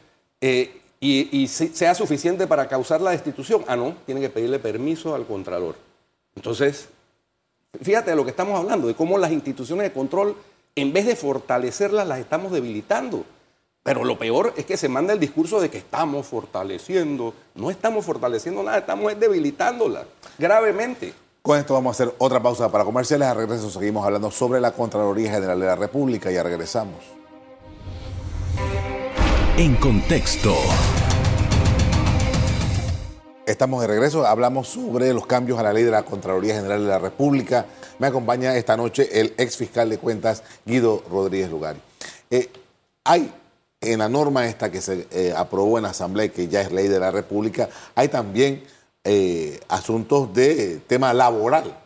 eh, 0.41 0.81
y, 1.05 1.47
sea 1.47 1.95
suficiente 1.95 2.47
para 2.47 2.67
causar 2.67 3.01
la 3.01 3.11
destitución. 3.11 3.63
Ah, 3.67 3.75
no, 3.75 3.95
tiene 4.05 4.21
que 4.21 4.29
pedirle 4.29 4.59
permiso 4.59 5.15
al 5.15 5.25
Contralor. 5.25 5.75
Entonces, 6.35 6.89
fíjate 7.81 8.11
de 8.11 8.15
lo 8.15 8.23
que 8.23 8.31
estamos 8.31 8.59
hablando, 8.59 8.87
de 8.87 8.95
cómo 8.95 9.17
las 9.17 9.31
instituciones 9.31 9.83
de 9.87 9.93
control, 9.93 10.35
en 10.75 10.93
vez 10.93 11.05
de 11.05 11.15
fortalecerlas, 11.15 12.07
las 12.07 12.19
estamos 12.19 12.51
debilitando. 12.51 13.23
Pero 13.83 14.03
lo 14.03 14.17
peor 14.17 14.53
es 14.57 14.65
que 14.65 14.77
se 14.77 14.89
manda 14.89 15.13
el 15.13 15.19
discurso 15.19 15.61
de 15.61 15.69
que 15.69 15.77
estamos 15.77 16.25
fortaleciendo. 16.25 17.33
No 17.53 17.69
estamos 17.69 18.03
fortaleciendo 18.03 18.63
nada, 18.63 18.79
estamos 18.79 19.17
debilitándolas 19.19 20.05
gravemente. 20.39 21.13
Con 21.43 21.59
esto 21.59 21.75
vamos 21.75 21.91
a 21.91 22.03
hacer 22.03 22.15
otra 22.17 22.41
pausa 22.41 22.71
para 22.71 22.83
comerciales. 22.83 23.27
A 23.27 23.35
regreso 23.35 23.69
seguimos 23.69 24.03
hablando 24.03 24.31
sobre 24.31 24.59
la 24.59 24.71
Contraloría 24.71 25.31
General 25.31 25.59
de 25.59 25.65
la 25.67 25.75
República. 25.75 26.31
Ya 26.31 26.41
regresamos. 26.41 26.97
En 29.57 29.75
contexto. 29.75 30.55
Estamos 33.45 33.79
de 33.81 33.87
regreso, 33.87 34.25
hablamos 34.25 34.67
sobre 34.67 35.13
los 35.13 35.27
cambios 35.27 35.59
a 35.59 35.63
la 35.63 35.71
ley 35.71 35.83
de 35.83 35.91
la 35.91 36.01
Contraloría 36.01 36.55
General 36.55 36.81
de 36.81 36.87
la 36.87 36.97
República. 36.97 37.67
Me 37.99 38.07
acompaña 38.07 38.57
esta 38.57 38.75
noche 38.75 39.07
el 39.21 39.35
ex 39.37 39.55
fiscal 39.57 39.87
de 39.87 39.99
cuentas 39.99 40.41
Guido 40.65 41.03
Rodríguez 41.11 41.51
Lugari. 41.51 41.79
Eh, 42.31 42.49
hay 43.03 43.31
en 43.81 43.99
la 43.99 44.09
norma 44.09 44.47
esta 44.47 44.71
que 44.71 44.81
se 44.81 45.07
eh, 45.11 45.31
aprobó 45.37 45.77
en 45.77 45.83
la 45.83 45.91
Asamblea, 45.91 46.29
que 46.29 46.47
ya 46.47 46.61
es 46.61 46.71
ley 46.71 46.87
de 46.87 46.99
la 46.99 47.11
República, 47.11 47.69
hay 47.93 48.07
también 48.07 48.63
eh, 49.03 49.59
asuntos 49.67 50.33
de 50.33 50.79
tema 50.87 51.13
laboral. 51.13 51.77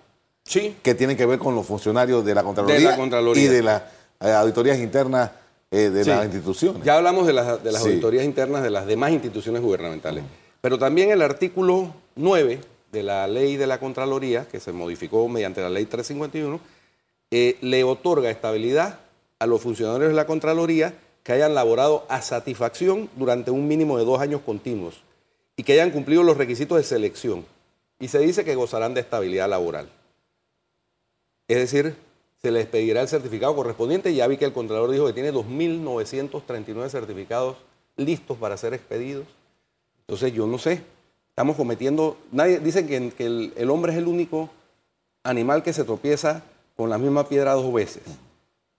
Sí. 0.45 0.77
Que 0.81 0.95
tienen 0.95 1.17
que 1.17 1.25
ver 1.25 1.39
con 1.39 1.55
los 1.55 1.65
funcionarios 1.65 2.23
de 2.23 2.35
la 2.35 2.43
Contraloría, 2.43 2.97
y 3.35 3.47
de 3.47 3.63
las 3.63 3.83
auditorías 4.21 4.79
internas 4.79 5.31
de 5.69 6.05
las 6.05 6.23
instituciones. 6.23 6.83
Ya 6.83 6.95
hablamos 6.95 7.27
de 7.27 7.33
las, 7.33 7.61
de 7.61 7.71
las 7.73 7.81
auditorías 7.81 8.23
internas 8.23 8.63
de 8.63 8.69
las 8.69 8.85
demás 8.87 9.11
instituciones 9.11 9.61
gubernamentales. 9.61 10.23
Pero 10.61 10.77
también 10.77 11.11
el 11.11 11.21
artículo 11.21 11.93
9 12.15 12.59
de 12.91 13.03
la 13.03 13.27
ley 13.27 13.55
de 13.55 13.67
la 13.67 13.79
Contraloría, 13.79 14.47
que 14.47 14.59
se 14.59 14.71
modificó 14.71 15.27
mediante 15.27 15.61
la 15.61 15.69
ley 15.69 15.85
351, 15.85 16.59
le 17.29 17.83
otorga 17.83 18.29
estabilidad 18.29 18.99
a 19.39 19.45
los 19.45 19.61
funcionarios 19.61 20.09
de 20.09 20.15
la 20.15 20.25
Contraloría 20.25 20.93
que 21.23 21.33
hayan 21.33 21.53
laborado 21.53 22.05
a 22.09 22.21
satisfacción 22.21 23.09
durante 23.15 23.51
un 23.51 23.67
mínimo 23.67 23.97
de 23.97 24.05
dos 24.05 24.19
años 24.19 24.41
continuos 24.41 25.01
y 25.55 25.63
que 25.63 25.73
hayan 25.73 25.91
cumplido 25.91 26.23
los 26.23 26.37
requisitos 26.37 26.77
de 26.77 26.83
selección. 26.83 27.45
Y 27.99 28.07
se 28.07 28.19
dice 28.19 28.45
que 28.45 28.55
gozarán 28.55 28.93
de 28.93 29.01
estabilidad 29.01 29.49
laboral. 29.49 29.89
Es 31.47 31.57
decir, 31.57 31.95
se 32.41 32.51
les 32.51 32.65
pedirá 32.65 33.01
el 33.01 33.09
certificado 33.09 33.55
correspondiente. 33.55 34.13
Ya 34.13 34.27
vi 34.27 34.37
que 34.37 34.45
el 34.45 34.53
Contralor 34.53 34.89
dijo 34.91 35.05
que 35.05 35.13
tiene 35.13 35.33
2.939 35.33 36.89
certificados 36.89 37.57
listos 37.97 38.37
para 38.37 38.55
ser 38.55 38.73
expedidos. 38.73 39.25
Entonces 40.09 40.33
yo 40.33 40.47
no 40.47 40.57
sé, 40.57 40.81
estamos 41.29 41.55
cometiendo, 41.55 42.17
nadie, 42.31 42.57
dicen 42.57 42.87
que, 42.87 43.53
el, 43.55 43.69
hombre 43.69 43.91
es 43.91 43.99
el 43.99 44.07
único 44.07 44.49
animal 45.21 45.61
que 45.61 45.71
se 45.71 45.83
tropieza 45.83 46.41
con 46.75 46.89
la 46.89 46.97
misma 46.97 47.29
piedra 47.29 47.53
dos 47.53 47.71
veces. 47.71 48.01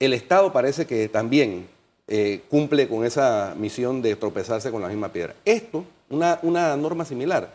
El 0.00 0.12
Estado 0.12 0.52
parece 0.52 0.88
que 0.88 1.08
también 1.08 1.68
eh, 2.08 2.42
cumple 2.50 2.88
con 2.88 3.04
esa 3.04 3.54
misión 3.56 4.02
de 4.02 4.16
tropezarse 4.16 4.72
con 4.72 4.82
la 4.82 4.88
misma 4.88 5.10
piedra. 5.12 5.36
Esto, 5.44 5.84
una, 6.08 6.40
una 6.42 6.76
norma 6.76 7.04
similar, 7.04 7.54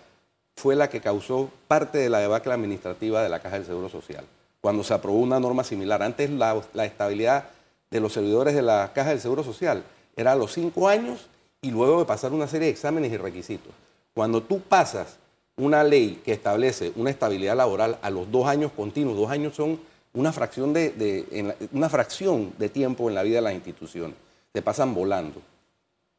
fue 0.56 0.78
la 0.78 0.90
que 0.90 1.02
causó 1.02 1.50
parte 1.68 1.98
de 1.98 2.10
la 2.10 2.20
debacle 2.20 2.54
administrativa 2.54 3.22
de 3.22 3.28
la 3.28 3.42
Caja 3.42 3.58
del 3.58 3.66
Seguro 3.66 3.90
Social, 3.90 4.24
cuando 4.62 4.86
se 4.86 4.94
aprobó 4.94 5.20
una 5.20 5.42
norma 5.42 5.66
similar. 5.66 6.02
Antes 6.02 6.30
la, 6.30 6.62
la 6.72 6.86
estabilidad 6.86 7.50
de 7.92 8.00
los 8.00 8.14
servidores 8.14 8.56
de 8.56 8.62
la 8.62 8.94
Caja 8.96 9.10
del 9.10 9.20
Seguro 9.20 9.44
Social 9.44 9.84
era 10.16 10.32
a 10.32 10.36
los 10.38 10.54
cinco 10.54 10.88
años 10.88 11.28
y 11.66 11.72
luego 11.72 12.00
de 12.00 12.06
pasar 12.06 12.32
una 12.32 12.48
serie 12.48 12.68
de 12.68 12.74
exámenes 12.74 13.12
y 13.12 13.18
requisitos. 13.18 13.74
Cuando 14.14 14.44
tú 14.44 14.62
pasas 14.62 15.18
una 15.58 15.84
ley 15.84 16.22
que 16.24 16.32
establece 16.32 16.92
una 16.96 17.10
estabilidad 17.10 17.56
laboral 17.56 17.98
a 18.04 18.12
los 18.12 18.30
dos 18.32 18.46
años 18.46 18.72
continuos, 18.72 19.18
dos 19.18 19.32
años 19.32 19.56
son 19.56 19.80
una 20.14 20.32
fracción 20.32 20.74
de, 20.74 21.56
una 21.72 21.90
fracción 21.90 22.54
de 22.60 22.70
tiempo 22.70 23.10
en 23.10 23.16
la 23.16 23.24
vida 23.24 23.38
de 23.38 23.42
las 23.42 23.54
instituciones 23.56 24.16
te 24.52 24.62
pasan 24.62 24.94
volando. 24.94 25.42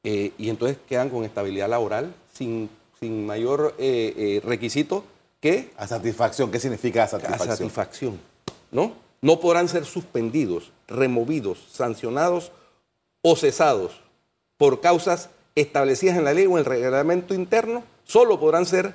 Eh, 0.03 0.33
y 0.37 0.51
entonces 0.51 0.79
quedan 0.89 1.11
con 1.11 1.25
estabilidad 1.25 1.69
laboral 1.69 2.13
sin, 2.35 2.69
sin 2.99 3.25
mayor 3.25 3.75
eh, 3.79 4.15
eh, 4.17 4.41
requisito 4.45 5.05
que... 5.41 5.71
A 5.77 5.87
satisfacción, 5.87 6.51
¿qué 6.51 6.59
significa 6.59 7.07
satisfacción? 7.07 7.51
A 7.51 7.57
satisfacción, 7.57 8.21
¿no? 8.73 8.95
No 9.23 9.39
podrán 9.39 9.69
ser 9.69 9.85
suspendidos, 9.85 10.73
removidos, 10.89 11.67
sancionados 11.71 12.51
o 13.23 13.37
cesados 13.37 13.93
por 14.57 14.81
causas 14.81 15.31
establecidas 15.57 16.17
en 16.17 16.25
la 16.25 16.33
ley 16.33 16.47
o 16.47 16.53
en 16.53 16.59
el 16.59 16.65
reglamento 16.65 17.35
interno, 17.35 17.83
solo 18.05 18.39
podrán 18.39 18.65
ser, 18.65 18.95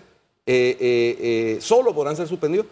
solo 1.60 1.93
podrán 1.93 2.15
ser 2.15 2.28
suspendidos 2.28 2.67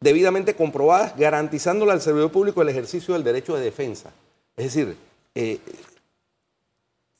debidamente 0.00 0.54
comprobadas, 0.54 1.16
garantizándole 1.16 1.92
al 1.92 2.00
servidor 2.00 2.32
público 2.32 2.60
el 2.62 2.68
ejercicio 2.68 3.14
del 3.14 3.22
derecho 3.22 3.54
de 3.54 3.62
defensa. 3.62 4.10
Es 4.56 4.74
decir, 4.74 4.96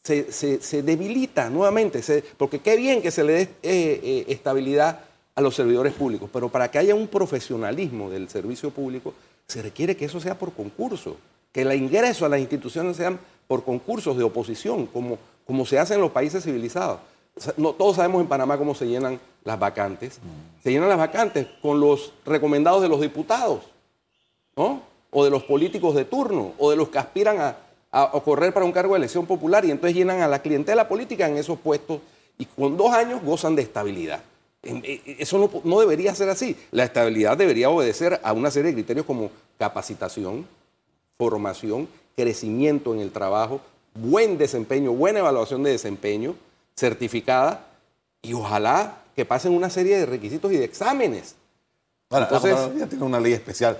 se, 0.05 0.83
debilita 0.83 1.49
nuevamente, 1.49 2.03
porque 2.37 2.59
qué 2.59 2.77
bien 2.77 3.01
que 3.01 3.11
se 3.11 3.25
le 3.25 3.33
dé 3.33 3.43
eh, 3.43 3.49
eh, 3.63 4.25
estabilidad 4.29 5.01
a 5.35 5.41
los 5.41 5.55
servidores 5.55 5.95
públicos, 5.95 6.29
pero 6.33 6.51
para 6.51 6.71
que 6.71 6.79
haya 6.79 6.95
un 6.95 7.09
profesionalismo 7.09 8.11
del 8.11 8.29
servicio 8.29 8.71
público, 8.71 9.15
se 9.47 9.63
requiere 9.63 9.97
que 9.97 10.05
eso 10.05 10.21
sea 10.21 10.39
por 10.39 10.53
concurso, 10.53 11.17
que 11.53 11.63
el 11.63 11.73
ingreso 11.73 12.27
a 12.27 12.29
las 12.29 12.41
instituciones 12.41 12.99
sean 12.99 13.19
por 13.49 13.65
concursos 13.65 14.17
de 14.19 14.25
oposición, 14.25 14.87
como, 14.87 15.19
como 15.47 15.67
se 15.67 15.79
hace 15.79 15.95
en 15.95 16.01
los 16.01 16.11
países 16.11 16.45
civilizados. 16.45 17.01
No, 17.57 17.73
todos 17.73 17.97
sabemos 17.97 18.21
en 18.21 18.29
Panamá 18.29 18.57
cómo 18.57 18.75
se 18.75 18.87
llenan 18.87 19.21
las 19.43 19.59
vacantes. 19.59 20.21
Se 20.63 20.71
llenan 20.71 20.89
las 20.89 20.99
vacantes 20.99 21.49
con 21.61 21.81
los 21.81 22.13
recomendados 22.25 22.83
de 22.83 22.89
los 22.89 23.01
diputados, 23.01 23.61
¿no? 24.57 24.83
O 25.11 25.25
de 25.25 25.31
los 25.31 25.43
políticos 25.45 25.95
de 25.95 26.05
turno, 26.05 26.53
o 26.59 26.71
de 26.71 26.77
los 26.77 26.89
que 26.89 26.99
aspiran 26.99 27.41
a, 27.41 27.57
a, 27.91 28.11
correr 28.25 28.53
para 28.53 28.67
un 28.67 28.73
cargo 28.73 28.95
de 28.95 28.99
elección 28.99 29.27
popular 29.27 29.65
y 29.65 29.71
entonces 29.71 29.97
llenan 29.97 30.21
a 30.21 30.29
la 30.29 30.43
clientela 30.43 30.89
política 30.89 31.29
en 31.29 31.37
esos 31.37 31.59
puestos 31.59 32.01
y 32.39 32.45
con 32.47 32.77
dos 32.77 32.93
años 32.93 33.23
gozan 33.23 33.55
de 33.55 33.63
estabilidad. 33.63 34.21
Eh, 34.65 34.81
eh, 35.07 35.17
eso 35.19 35.51
no, 35.65 35.81
debería 35.81 36.15
ser 36.15 36.29
así. 36.29 36.57
La 36.71 36.85
estabilidad 36.85 37.37
debería 37.37 37.71
obedecer 37.71 38.21
a 38.23 38.33
una 38.33 38.51
serie 38.51 38.71
de 38.71 38.75
criterios 38.75 39.07
como 39.07 39.31
capacitación, 39.59 40.47
formación, 41.17 41.89
crecimiento 42.17 42.95
en 42.95 43.01
el 43.01 43.13
trabajo, 43.13 43.61
buen 43.95 44.37
desempeño, 44.39 44.93
buena 44.93 45.21
evaluación 45.21 45.63
de 45.63 45.71
desempeño, 45.71 46.35
certificada, 46.77 47.67
y 48.23 48.35
ojalá 48.35 49.03
que 49.15 49.25
pasen 49.25 49.53
una 49.53 49.71
serie 49.71 49.97
de 49.99 50.07
requisitos 50.07 50.53
y 50.53 50.57
de 50.57 50.65
exámenes. 50.65 51.37
Ahora, 52.11 52.29
la 52.31 52.41
Contraloría 52.41 52.89
tiene 52.89 53.05
una 53.05 53.21
ley 53.21 53.33
especial, 53.33 53.79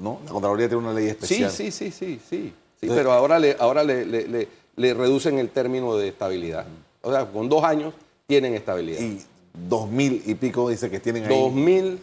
¿no? 0.00 0.20
La 0.24 0.32
Contraloría 0.32 0.68
tiene 0.68 0.82
una 0.82 0.94
ley 0.94 1.08
especial. 1.08 1.50
Sí, 1.50 1.70
sí, 1.70 1.90
sí, 1.90 2.20
sí, 2.28 2.52
sí. 2.80 2.88
pero 2.88 3.12
ahora, 3.12 3.38
le, 3.38 3.56
ahora 3.58 3.84
le, 3.84 4.48
reducen 4.76 5.38
el 5.38 5.50
término 5.50 5.96
de 5.96 6.08
estabilidad. 6.08 6.66
O 7.02 7.12
sea, 7.12 7.26
con 7.26 7.48
dos 7.48 7.64
años 7.64 7.94
tienen 8.26 8.54
estabilidad. 8.54 9.00
Y 9.00 9.22
dos 9.68 9.88
mil 9.88 10.22
y 10.26 10.34
pico 10.34 10.68
dice 10.68 10.90
que 10.90 11.00
tienen 11.00 11.24
ahí. 11.24 11.28
Dos 11.28 11.52
mil, 11.52 11.98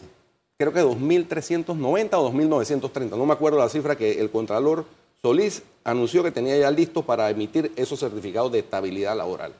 creo 0.56 0.72
que 0.72 0.82
2.390 0.82 2.08
o 2.14 2.32
2.930. 2.32 3.10
No 3.10 3.26
me 3.26 3.32
acuerdo 3.32 3.58
la 3.58 3.68
cifra 3.68 3.96
que 3.96 4.20
el 4.20 4.30
Contralor 4.30 4.84
Solís 5.20 5.62
anunció 5.84 6.22
que 6.22 6.32
tenía 6.32 6.56
ya 6.56 6.70
listo 6.70 7.02
para 7.02 7.28
emitir 7.30 7.72
esos 7.76 8.00
certificados 8.00 8.50
de 8.50 8.60
estabilidad 8.60 9.16
laboral. 9.16 9.54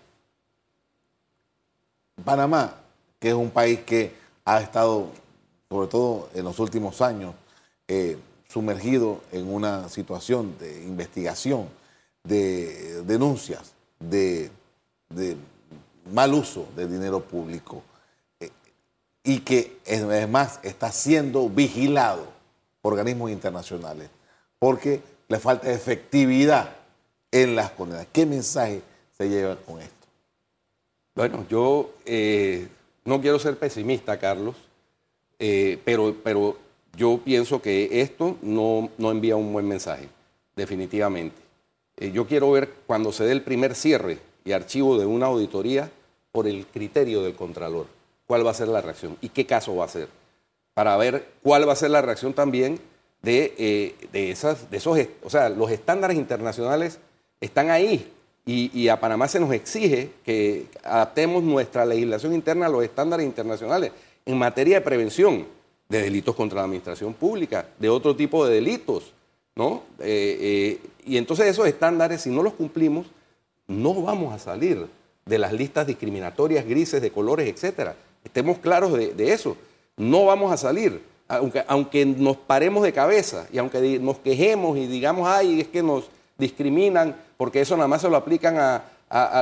Panamá, 2.24 2.74
que 3.18 3.28
es 3.28 3.34
un 3.34 3.50
país 3.50 3.80
que 3.80 4.12
ha 4.44 4.60
estado, 4.60 5.08
sobre 5.68 5.88
todo 5.88 6.28
en 6.34 6.44
los 6.44 6.58
últimos 6.58 7.02
años, 7.02 7.34
eh, 7.86 8.16
sumergido 8.48 9.20
en 9.32 9.52
una 9.52 9.88
situación 9.88 10.56
de 10.58 10.84
investigación, 10.84 11.68
de 12.22 13.02
denuncias, 13.02 13.72
de, 13.98 14.50
mal 16.12 16.32
uso 16.34 16.66
de 16.76 16.86
dinero 16.86 17.20
público, 17.20 17.82
eh, 18.40 18.50
y 19.22 19.40
que 19.40 19.78
además 19.86 20.60
está 20.62 20.90
siendo 20.92 21.48
vigilado 21.48 22.26
por 22.80 22.92
organismos 22.92 23.30
internacionales, 23.30 24.08
porque 24.58 25.02
falta 25.38 25.70
efectividad 25.70 26.76
en 27.30 27.56
las 27.56 27.70
condenas. 27.70 28.06
¿Qué 28.12 28.26
mensaje 28.26 28.82
se 29.16 29.28
lleva 29.28 29.56
con 29.56 29.80
esto? 29.80 29.94
Bueno, 31.14 31.46
yo 31.48 31.92
eh, 32.04 32.68
no 33.04 33.20
quiero 33.20 33.38
ser 33.38 33.56
pesimista, 33.58 34.18
Carlos, 34.18 34.56
eh, 35.38 35.78
pero, 35.84 36.16
pero 36.22 36.56
yo 36.96 37.20
pienso 37.24 37.60
que 37.62 38.00
esto 38.00 38.36
no, 38.42 38.90
envía 38.98 39.36
un 39.36 39.52
buen 39.52 39.66
mensaje, 39.66 40.08
definitivamente. 40.56 41.36
Eh, 41.96 42.10
yo 42.12 42.26
quiero 42.26 42.50
ver 42.50 42.72
cuando 42.86 43.12
se 43.12 43.24
dé 43.24 43.32
el 43.32 43.42
primer 43.42 43.74
cierre 43.74 44.18
y 44.44 44.52
archivo 44.52 44.98
de 44.98 45.06
una 45.06 45.26
auditoría 45.26 45.90
por 46.32 46.48
el 46.48 46.66
criterio 46.66 47.22
del 47.22 47.34
Contralor, 47.34 47.86
cuál 48.26 48.46
va 48.46 48.50
a 48.50 48.54
ser 48.54 48.68
la 48.68 48.80
reacción 48.80 49.16
y 49.20 49.28
qué 49.28 49.46
caso 49.46 49.76
va 49.76 49.84
a 49.84 49.88
ser, 49.88 50.08
para 50.74 50.96
ver 50.96 51.28
cuál 51.42 51.68
va 51.68 51.72
a 51.72 51.76
ser 51.76 51.90
la 51.90 52.02
reacción 52.02 52.32
también 52.32 52.80
de, 53.24 53.94
de, 54.12 54.30
esas, 54.30 54.70
de 54.70 54.76
esos, 54.76 54.98
o 55.22 55.30
sea, 55.30 55.48
los 55.48 55.70
estándares 55.70 56.16
internacionales 56.16 56.98
están 57.40 57.70
ahí, 57.70 58.14
y, 58.46 58.88
a 58.88 59.00
Panamá 59.00 59.26
se 59.26 59.40
nos 59.40 59.52
exige 59.54 60.10
que 60.22 60.66
adaptemos 60.82 61.42
nuestra 61.42 61.86
legislación 61.86 62.34
interna 62.34 62.66
a 62.66 62.68
los 62.68 62.84
estándares 62.84 63.24
internacionales 63.24 63.90
en 64.26 64.36
materia 64.36 64.76
de 64.76 64.80
prevención 64.82 65.46
de 65.88 66.02
delitos 66.02 66.34
contra 66.34 66.58
la 66.58 66.64
administración 66.64 67.14
pública, 67.14 67.66
de 67.78 67.88
otro 67.88 68.14
tipo 68.14 68.46
de 68.46 68.56
delitos. 68.56 69.14
¿no? 69.56 69.84
Eh, 69.98 70.78
eh, 70.82 70.90
y 71.06 71.16
entonces 71.16 71.46
esos 71.46 71.66
estándares, 71.66 72.20
si 72.20 72.30
no 72.30 72.42
los 72.42 72.52
cumplimos, 72.52 73.06
no 73.66 74.02
vamos 74.02 74.34
a 74.34 74.38
salir 74.38 74.88
de 75.24 75.38
las 75.38 75.54
listas 75.54 75.86
discriminatorias 75.86 76.66
grises 76.66 77.00
de 77.00 77.10
colores, 77.10 77.48
etcétera. 77.48 77.96
Estemos 78.24 78.58
claros 78.58 78.92
de 78.92 79.32
eso. 79.32 79.56
No 79.96 80.26
vamos 80.26 80.52
a 80.52 80.58
salir. 80.58 81.00
Aunque, 81.36 81.64
aunque 81.66 82.06
nos 82.06 82.36
paremos 82.36 82.82
de 82.82 82.92
cabeza 82.92 83.46
y 83.52 83.58
aunque 83.58 83.98
nos 83.98 84.18
quejemos 84.18 84.76
y 84.78 84.86
digamos, 84.86 85.28
ay, 85.28 85.60
es 85.60 85.68
que 85.68 85.82
nos 85.82 86.04
discriminan, 86.38 87.16
porque 87.36 87.60
eso 87.60 87.76
nada 87.76 87.88
más 87.88 88.02
se 88.02 88.08
lo 88.08 88.16
aplican 88.16 88.56
a, 88.58 88.82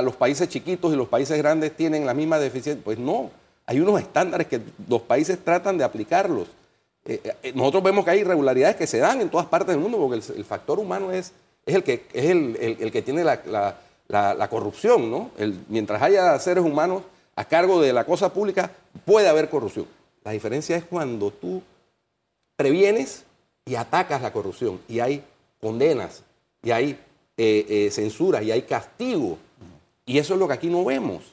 los 0.03 0.15
países 0.15 0.47
chiquitos 0.49 0.93
y 0.93 0.95
los 0.95 1.07
países 1.07 1.35
grandes 1.37 1.75
tienen 1.75 2.05
la 2.05 2.13
misma 2.13 2.37
deficiencia. 2.37 2.83
Pues 2.83 2.99
no, 2.99 3.31
hay 3.65 3.79
unos 3.79 3.99
estándares 3.99 4.45
que 4.45 4.61
los 4.87 5.01
países 5.01 5.39
tratan 5.43 5.79
de 5.79 5.83
aplicarlos. 5.83 6.47
Eh, 7.05 7.19
eh, 7.41 7.53
nosotros 7.55 7.81
vemos 7.81 8.05
que 8.05 8.11
hay 8.11 8.19
irregularidades 8.19 8.75
que 8.75 8.85
se 8.85 8.99
dan 8.99 9.21
en 9.21 9.29
todas 9.29 9.47
partes 9.47 9.69
del 9.69 9.79
mundo, 9.79 9.97
porque 9.97 10.21
el, 10.35 10.45
factor 10.45 10.77
humano 10.77 11.11
es, 11.11 11.31
es, 11.65 11.73
el, 11.73 11.83
que, 11.83 12.05
es 12.13 12.25
el, 12.29 12.91
que 12.91 13.01
tiene 13.01 13.23
la, 13.23 14.47
corrupción. 14.49 15.09
¿no? 15.09 15.31
mientras 15.69 16.01
haya 16.03 16.37
seres 16.37 16.63
humanos 16.63 17.01
a 17.35 17.45
cargo 17.45 17.81
de 17.81 17.93
la 17.93 18.05
cosa 18.05 18.31
pública, 18.31 18.69
puede 19.05 19.27
haber 19.27 19.49
corrupción. 19.49 19.87
La 20.23 20.31
diferencia 20.31 20.77
es 20.77 20.83
cuando 20.83 21.31
tú 21.31 21.61
previenes 22.55 23.25
y 23.65 23.75
atacas 23.75 24.21
la 24.21 24.33
corrupción 24.33 24.79
y 24.87 24.99
hay 24.99 25.23
condenas 25.61 26.23
y 26.61 26.71
hay 26.71 26.99
eh, 27.37 27.65
eh, 27.67 27.91
censura 27.91 28.43
y 28.43 28.51
hay 28.51 28.63
castigo. 28.63 29.37
Y 30.05 30.17
eso 30.17 30.33
es 30.33 30.39
lo 30.39 30.47
que 30.47 30.53
aquí 30.53 30.67
no 30.67 30.83
vemos. 30.83 31.23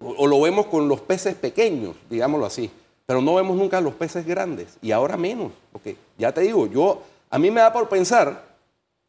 O, 0.00 0.26
lo 0.26 0.40
vemos 0.40 0.66
con 0.66 0.88
los 0.88 1.00
peces 1.00 1.34
pequeños, 1.34 1.96
digámoslo 2.08 2.46
así. 2.46 2.70
Pero 3.06 3.20
no 3.20 3.34
vemos 3.34 3.56
nunca 3.56 3.80
los 3.80 3.94
peces 3.94 4.24
grandes. 4.24 4.76
Y 4.80 4.92
ahora 4.92 5.16
menos. 5.16 5.52
Porque 5.72 5.96
ya 6.16 6.32
te 6.32 6.42
digo, 6.42 6.66
yo, 6.66 7.02
a 7.30 7.38
mí 7.38 7.50
me 7.50 7.60
da 7.60 7.72
por 7.72 7.88
pensar 7.88 8.44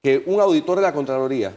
que 0.04 0.24
un 0.26 0.39
auditor 0.39 0.78
de 0.78 0.84
la 0.84 0.94
Contraloría, 0.94 1.54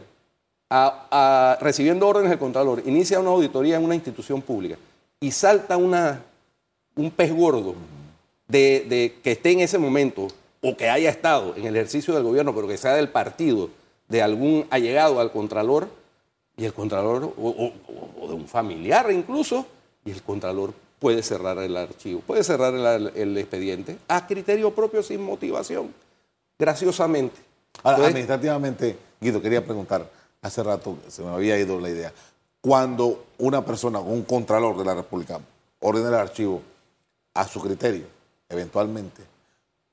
recibiendo 1.59 2.07
órdenes 2.07 2.29
del 2.29 2.39
Contralor, 2.39 2.83
inicia 2.85 3.19
una 3.19 3.29
auditoría 3.31 3.77
en 3.77 3.83
una 3.83 3.95
institución 3.95 4.41
pública 4.41 4.77
y 5.19 5.31
salta 5.31 5.77
una, 5.77 6.23
un 6.95 7.11
pez 7.11 7.35
gordo 7.35 7.75
de, 8.49 8.85
de, 8.89 9.15
que 9.23 9.31
esté 9.31 9.51
en 9.51 9.61
ese 9.61 9.77
momento 9.77 10.27
o 10.61 10.75
que 10.75 10.89
haya 10.89 11.09
estado 11.09 11.55
en 11.55 11.65
el 11.65 11.75
ejercicio 11.75 12.13
del 12.13 12.23
gobierno, 12.23 12.53
pero 12.53 12.67
que 12.67 12.77
sea 12.77 12.93
del 12.95 13.09
partido 13.09 13.69
de 14.09 14.21
algún 14.21 14.65
allegado 14.69 15.19
al 15.19 15.31
Contralor 15.31 15.87
y 16.57 16.65
el 16.65 16.73
Contralor, 16.73 17.33
o, 17.37 17.71
de 18.27 18.33
un 18.33 18.47
familiar 18.47 19.09
incluso, 19.11 19.65
y 20.03 20.11
el 20.11 20.21
Contralor 20.21 20.73
puede 20.99 21.23
cerrar 21.23 21.57
el 21.59 21.77
archivo, 21.77 22.19
puede 22.19 22.43
cerrar 22.43 22.73
el, 23.15 23.37
expediente 23.37 23.97
a 24.09 24.27
criterio 24.27 24.75
propio 24.75 25.01
sin 25.01 25.23
motivación, 25.23 25.93
graciosamente. 26.57 27.39
Ahora, 27.83 28.07
administrativamente, 28.07 28.97
Guido, 29.21 29.41
quería 29.41 29.63
preguntar, 29.63 30.09
hace 30.41 30.61
rato 30.61 30.97
se 31.07 31.21
me 31.21 31.29
había 31.29 31.57
ido 31.57 31.79
la 31.79 31.89
idea, 31.89 32.11
cuando 32.59 33.25
una 33.37 33.63
persona, 33.63 33.99
un 33.99 34.23
Contralor 34.23 34.77
de 34.77 34.83
la 34.83 34.95
República, 34.95 35.39
ordena 35.79 36.09
el 36.09 36.15
archivo 36.15 36.61
a 37.33 37.47
su 37.47 37.61
criterio, 37.61 38.05
eventualmente, 38.49 39.21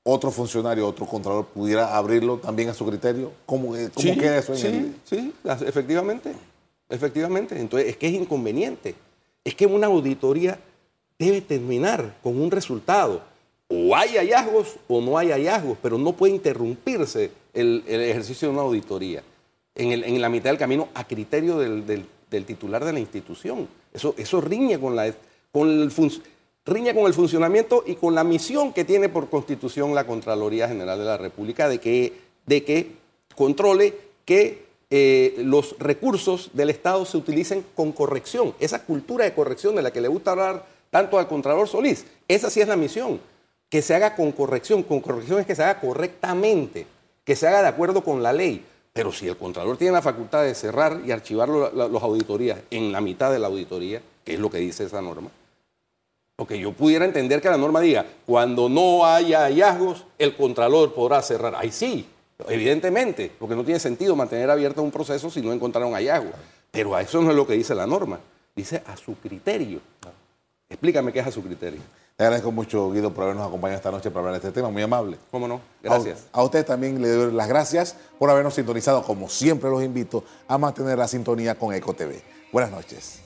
otro 0.03 0.31
funcionario, 0.31 0.87
otro 0.87 1.05
contralor 1.05 1.45
pudiera 1.47 1.95
abrirlo 1.95 2.37
también 2.37 2.69
a 2.69 2.73
su 2.73 2.85
criterio? 2.85 3.31
¿Cómo, 3.45 3.75
eh, 3.75 3.89
queda 3.95 4.37
eso 4.37 4.53
en 4.53 4.59
sí, 4.59 4.95
Sí, 5.03 5.33
efectivamente, 5.65 6.33
efectivamente. 6.89 7.59
Entonces, 7.59 7.89
es 7.89 7.97
que 7.97 8.07
es 8.07 8.13
inconveniente. 8.13 8.95
Es 9.43 9.53
que 9.53 9.65
una 9.65 9.87
auditoría 9.87 10.59
debe 11.19 11.41
terminar 11.41 12.15
con 12.23 12.39
un 12.39 12.49
resultado. 12.51 13.21
O 13.67 13.95
hay 13.95 14.15
hallazgos 14.15 14.77
o 14.87 15.01
no 15.01 15.17
hay 15.17 15.31
hallazgos, 15.31 15.77
pero 15.81 15.97
no 15.97 16.13
puede 16.13 16.33
interrumpirse 16.33 17.31
el, 17.53 17.83
ejercicio 17.85 18.47
de 18.47 18.53
una 18.53 18.63
auditoría 18.63 19.23
en, 19.75 20.21
la 20.21 20.29
mitad 20.29 20.51
del 20.51 20.57
camino 20.57 20.87
a 20.93 21.05
criterio 21.05 21.57
del, 21.57 22.05
titular 22.45 22.85
de 22.85 22.93
la 22.93 22.99
institución. 22.99 23.67
Eso, 23.93 24.15
eso 24.17 24.39
riñe 24.39 24.79
con, 24.79 24.95
la, 24.95 25.13
con 25.51 25.69
el 25.69 25.91
riña 26.67 26.93
con 26.93 27.05
el 27.05 27.13
funcionamiento 27.13 27.83
y 27.87 27.95
con 27.95 28.13
la 28.13 28.23
misión 28.23 28.73
que 28.73 28.83
tiene 28.83 29.09
por 29.09 29.29
constitución 29.29 29.95
la 29.95 30.05
Contraloría 30.05 30.67
General 30.67 30.99
de 30.99 31.05
la 31.05 31.17
República 31.17 31.67
de 31.69 31.79
que, 31.79 32.13
de 32.45 32.63
que 32.63 32.91
controle 33.35 33.95
que 34.25 34.67
eh, 34.89 35.35
los 35.39 35.75
recursos 35.79 36.51
del 36.53 36.69
Estado 36.69 37.05
se 37.05 37.17
utilicen 37.17 37.65
con 37.75 37.91
corrección. 37.93 38.53
Esa 38.59 38.83
cultura 38.83 39.25
de 39.25 39.33
corrección 39.33 39.75
de 39.75 39.81
la 39.81 39.91
que 39.91 40.01
le 40.01 40.07
gusta 40.09 40.31
hablar 40.31 40.65
tanto 40.89 41.17
al 41.17 41.27
Contralor 41.27 41.67
Solís, 41.67 42.05
esa 42.27 42.49
sí 42.49 42.61
es 42.61 42.67
la 42.67 42.75
misión, 42.75 43.19
que 43.69 43.81
se 43.81 43.95
haga 43.95 44.15
con 44.15 44.31
corrección. 44.31 44.83
Con 44.83 44.99
corrección 44.99 45.39
es 45.39 45.45
que 45.45 45.55
se 45.55 45.63
haga 45.63 45.79
correctamente, 45.79 46.85
que 47.23 47.35
se 47.35 47.47
haga 47.47 47.61
de 47.61 47.67
acuerdo 47.69 48.03
con 48.03 48.21
la 48.21 48.33
ley. 48.33 48.63
Pero 48.93 49.11
si 49.11 49.27
el 49.27 49.37
Contralor 49.37 49.77
tiene 49.77 49.93
la 49.93 50.01
facultad 50.01 50.43
de 50.43 50.55
cerrar 50.55 51.01
y 51.05 51.11
archivar 51.11 51.49
las 51.49 52.03
auditorías 52.03 52.59
en 52.71 52.91
la 52.91 52.99
mitad 52.99 53.31
de 53.31 53.39
la 53.39 53.47
auditoría, 53.47 54.01
que 54.23 54.33
es 54.33 54.39
lo 54.39 54.49
que 54.49 54.57
dice 54.57 54.85
esa 54.85 55.01
norma, 55.01 55.29
porque 56.37 56.59
yo 56.59 56.71
pudiera 56.71 57.03
entender 57.03 57.41
que 57.41 57.49
la 57.49 57.57
norma 57.57 57.81
diga, 57.81 58.05
cuando 58.27 58.69
no 58.69 59.03
haya 59.03 59.45
hallazgos, 59.45 60.05
el 60.19 60.35
contralor 60.35 60.93
podrá 60.93 61.19
cerrar. 61.23 61.55
Ahí 61.55 61.71
sí, 61.71 62.07
evidentemente, 62.47 63.31
porque 63.39 63.55
no 63.55 63.63
tiene 63.63 63.79
sentido 63.79 64.15
mantener 64.15 64.51
abierto 64.51 64.83
un 64.83 64.91
proceso 64.91 65.31
si 65.31 65.41
no 65.41 65.51
encontraron 65.51 65.93
hallazgos. 65.93 66.33
Pero 66.69 66.95
a 66.95 67.01
eso 67.01 67.23
no 67.23 67.31
es 67.31 67.35
lo 67.35 67.47
que 67.47 67.53
dice 67.53 67.73
la 67.73 67.87
norma. 67.87 68.19
Dice 68.55 68.83
a 68.85 68.95
su 68.95 69.15
criterio. 69.15 69.79
Explícame 70.69 71.11
qué 71.11 71.21
es 71.21 71.27
a 71.27 71.31
su 71.31 71.41
criterio. 71.41 71.81
Le 72.19 72.25
agradezco 72.25 72.51
mucho, 72.51 72.91
Guido, 72.91 73.11
por 73.11 73.23
habernos 73.23 73.47
acompañado 73.47 73.77
esta 73.77 73.89
noche 73.89 74.11
para 74.11 74.27
hablar 74.27 74.39
de 74.39 74.47
este 74.47 74.51
tema. 74.51 74.69
Muy 74.69 74.83
amable. 74.83 75.17
¿Cómo 75.31 75.47
no? 75.47 75.59
Gracias. 75.81 76.27
A, 76.31 76.41
a 76.41 76.43
usted 76.43 76.63
también 76.63 77.01
le 77.01 77.09
doy 77.09 77.31
las 77.33 77.47
gracias 77.47 77.95
por 78.19 78.29
habernos 78.29 78.53
sintonizado. 78.53 79.01
Como 79.01 79.27
siempre, 79.27 79.71
los 79.71 79.83
invito 79.83 80.23
a 80.47 80.59
mantener 80.59 80.99
la 80.99 81.07
sintonía 81.07 81.55
con 81.55 81.73
EcoTV. 81.73 82.21
Buenas 82.51 82.69
noches 82.69 83.21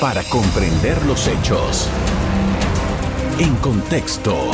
para 0.00 0.22
comprender 0.24 1.02
los 1.06 1.26
hechos. 1.28 1.88
En 3.38 3.54
contexto. 3.56 4.50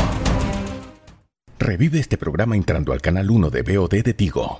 Revive 1.59 2.01
este 2.01 2.17
programa 2.17 2.57
entrando 2.57 2.93
al 2.93 3.01
canal 3.01 3.31
1 3.31 3.51
de 3.51 3.63
BOD 3.63 4.03
de 4.03 4.15
Tigo. 4.15 4.59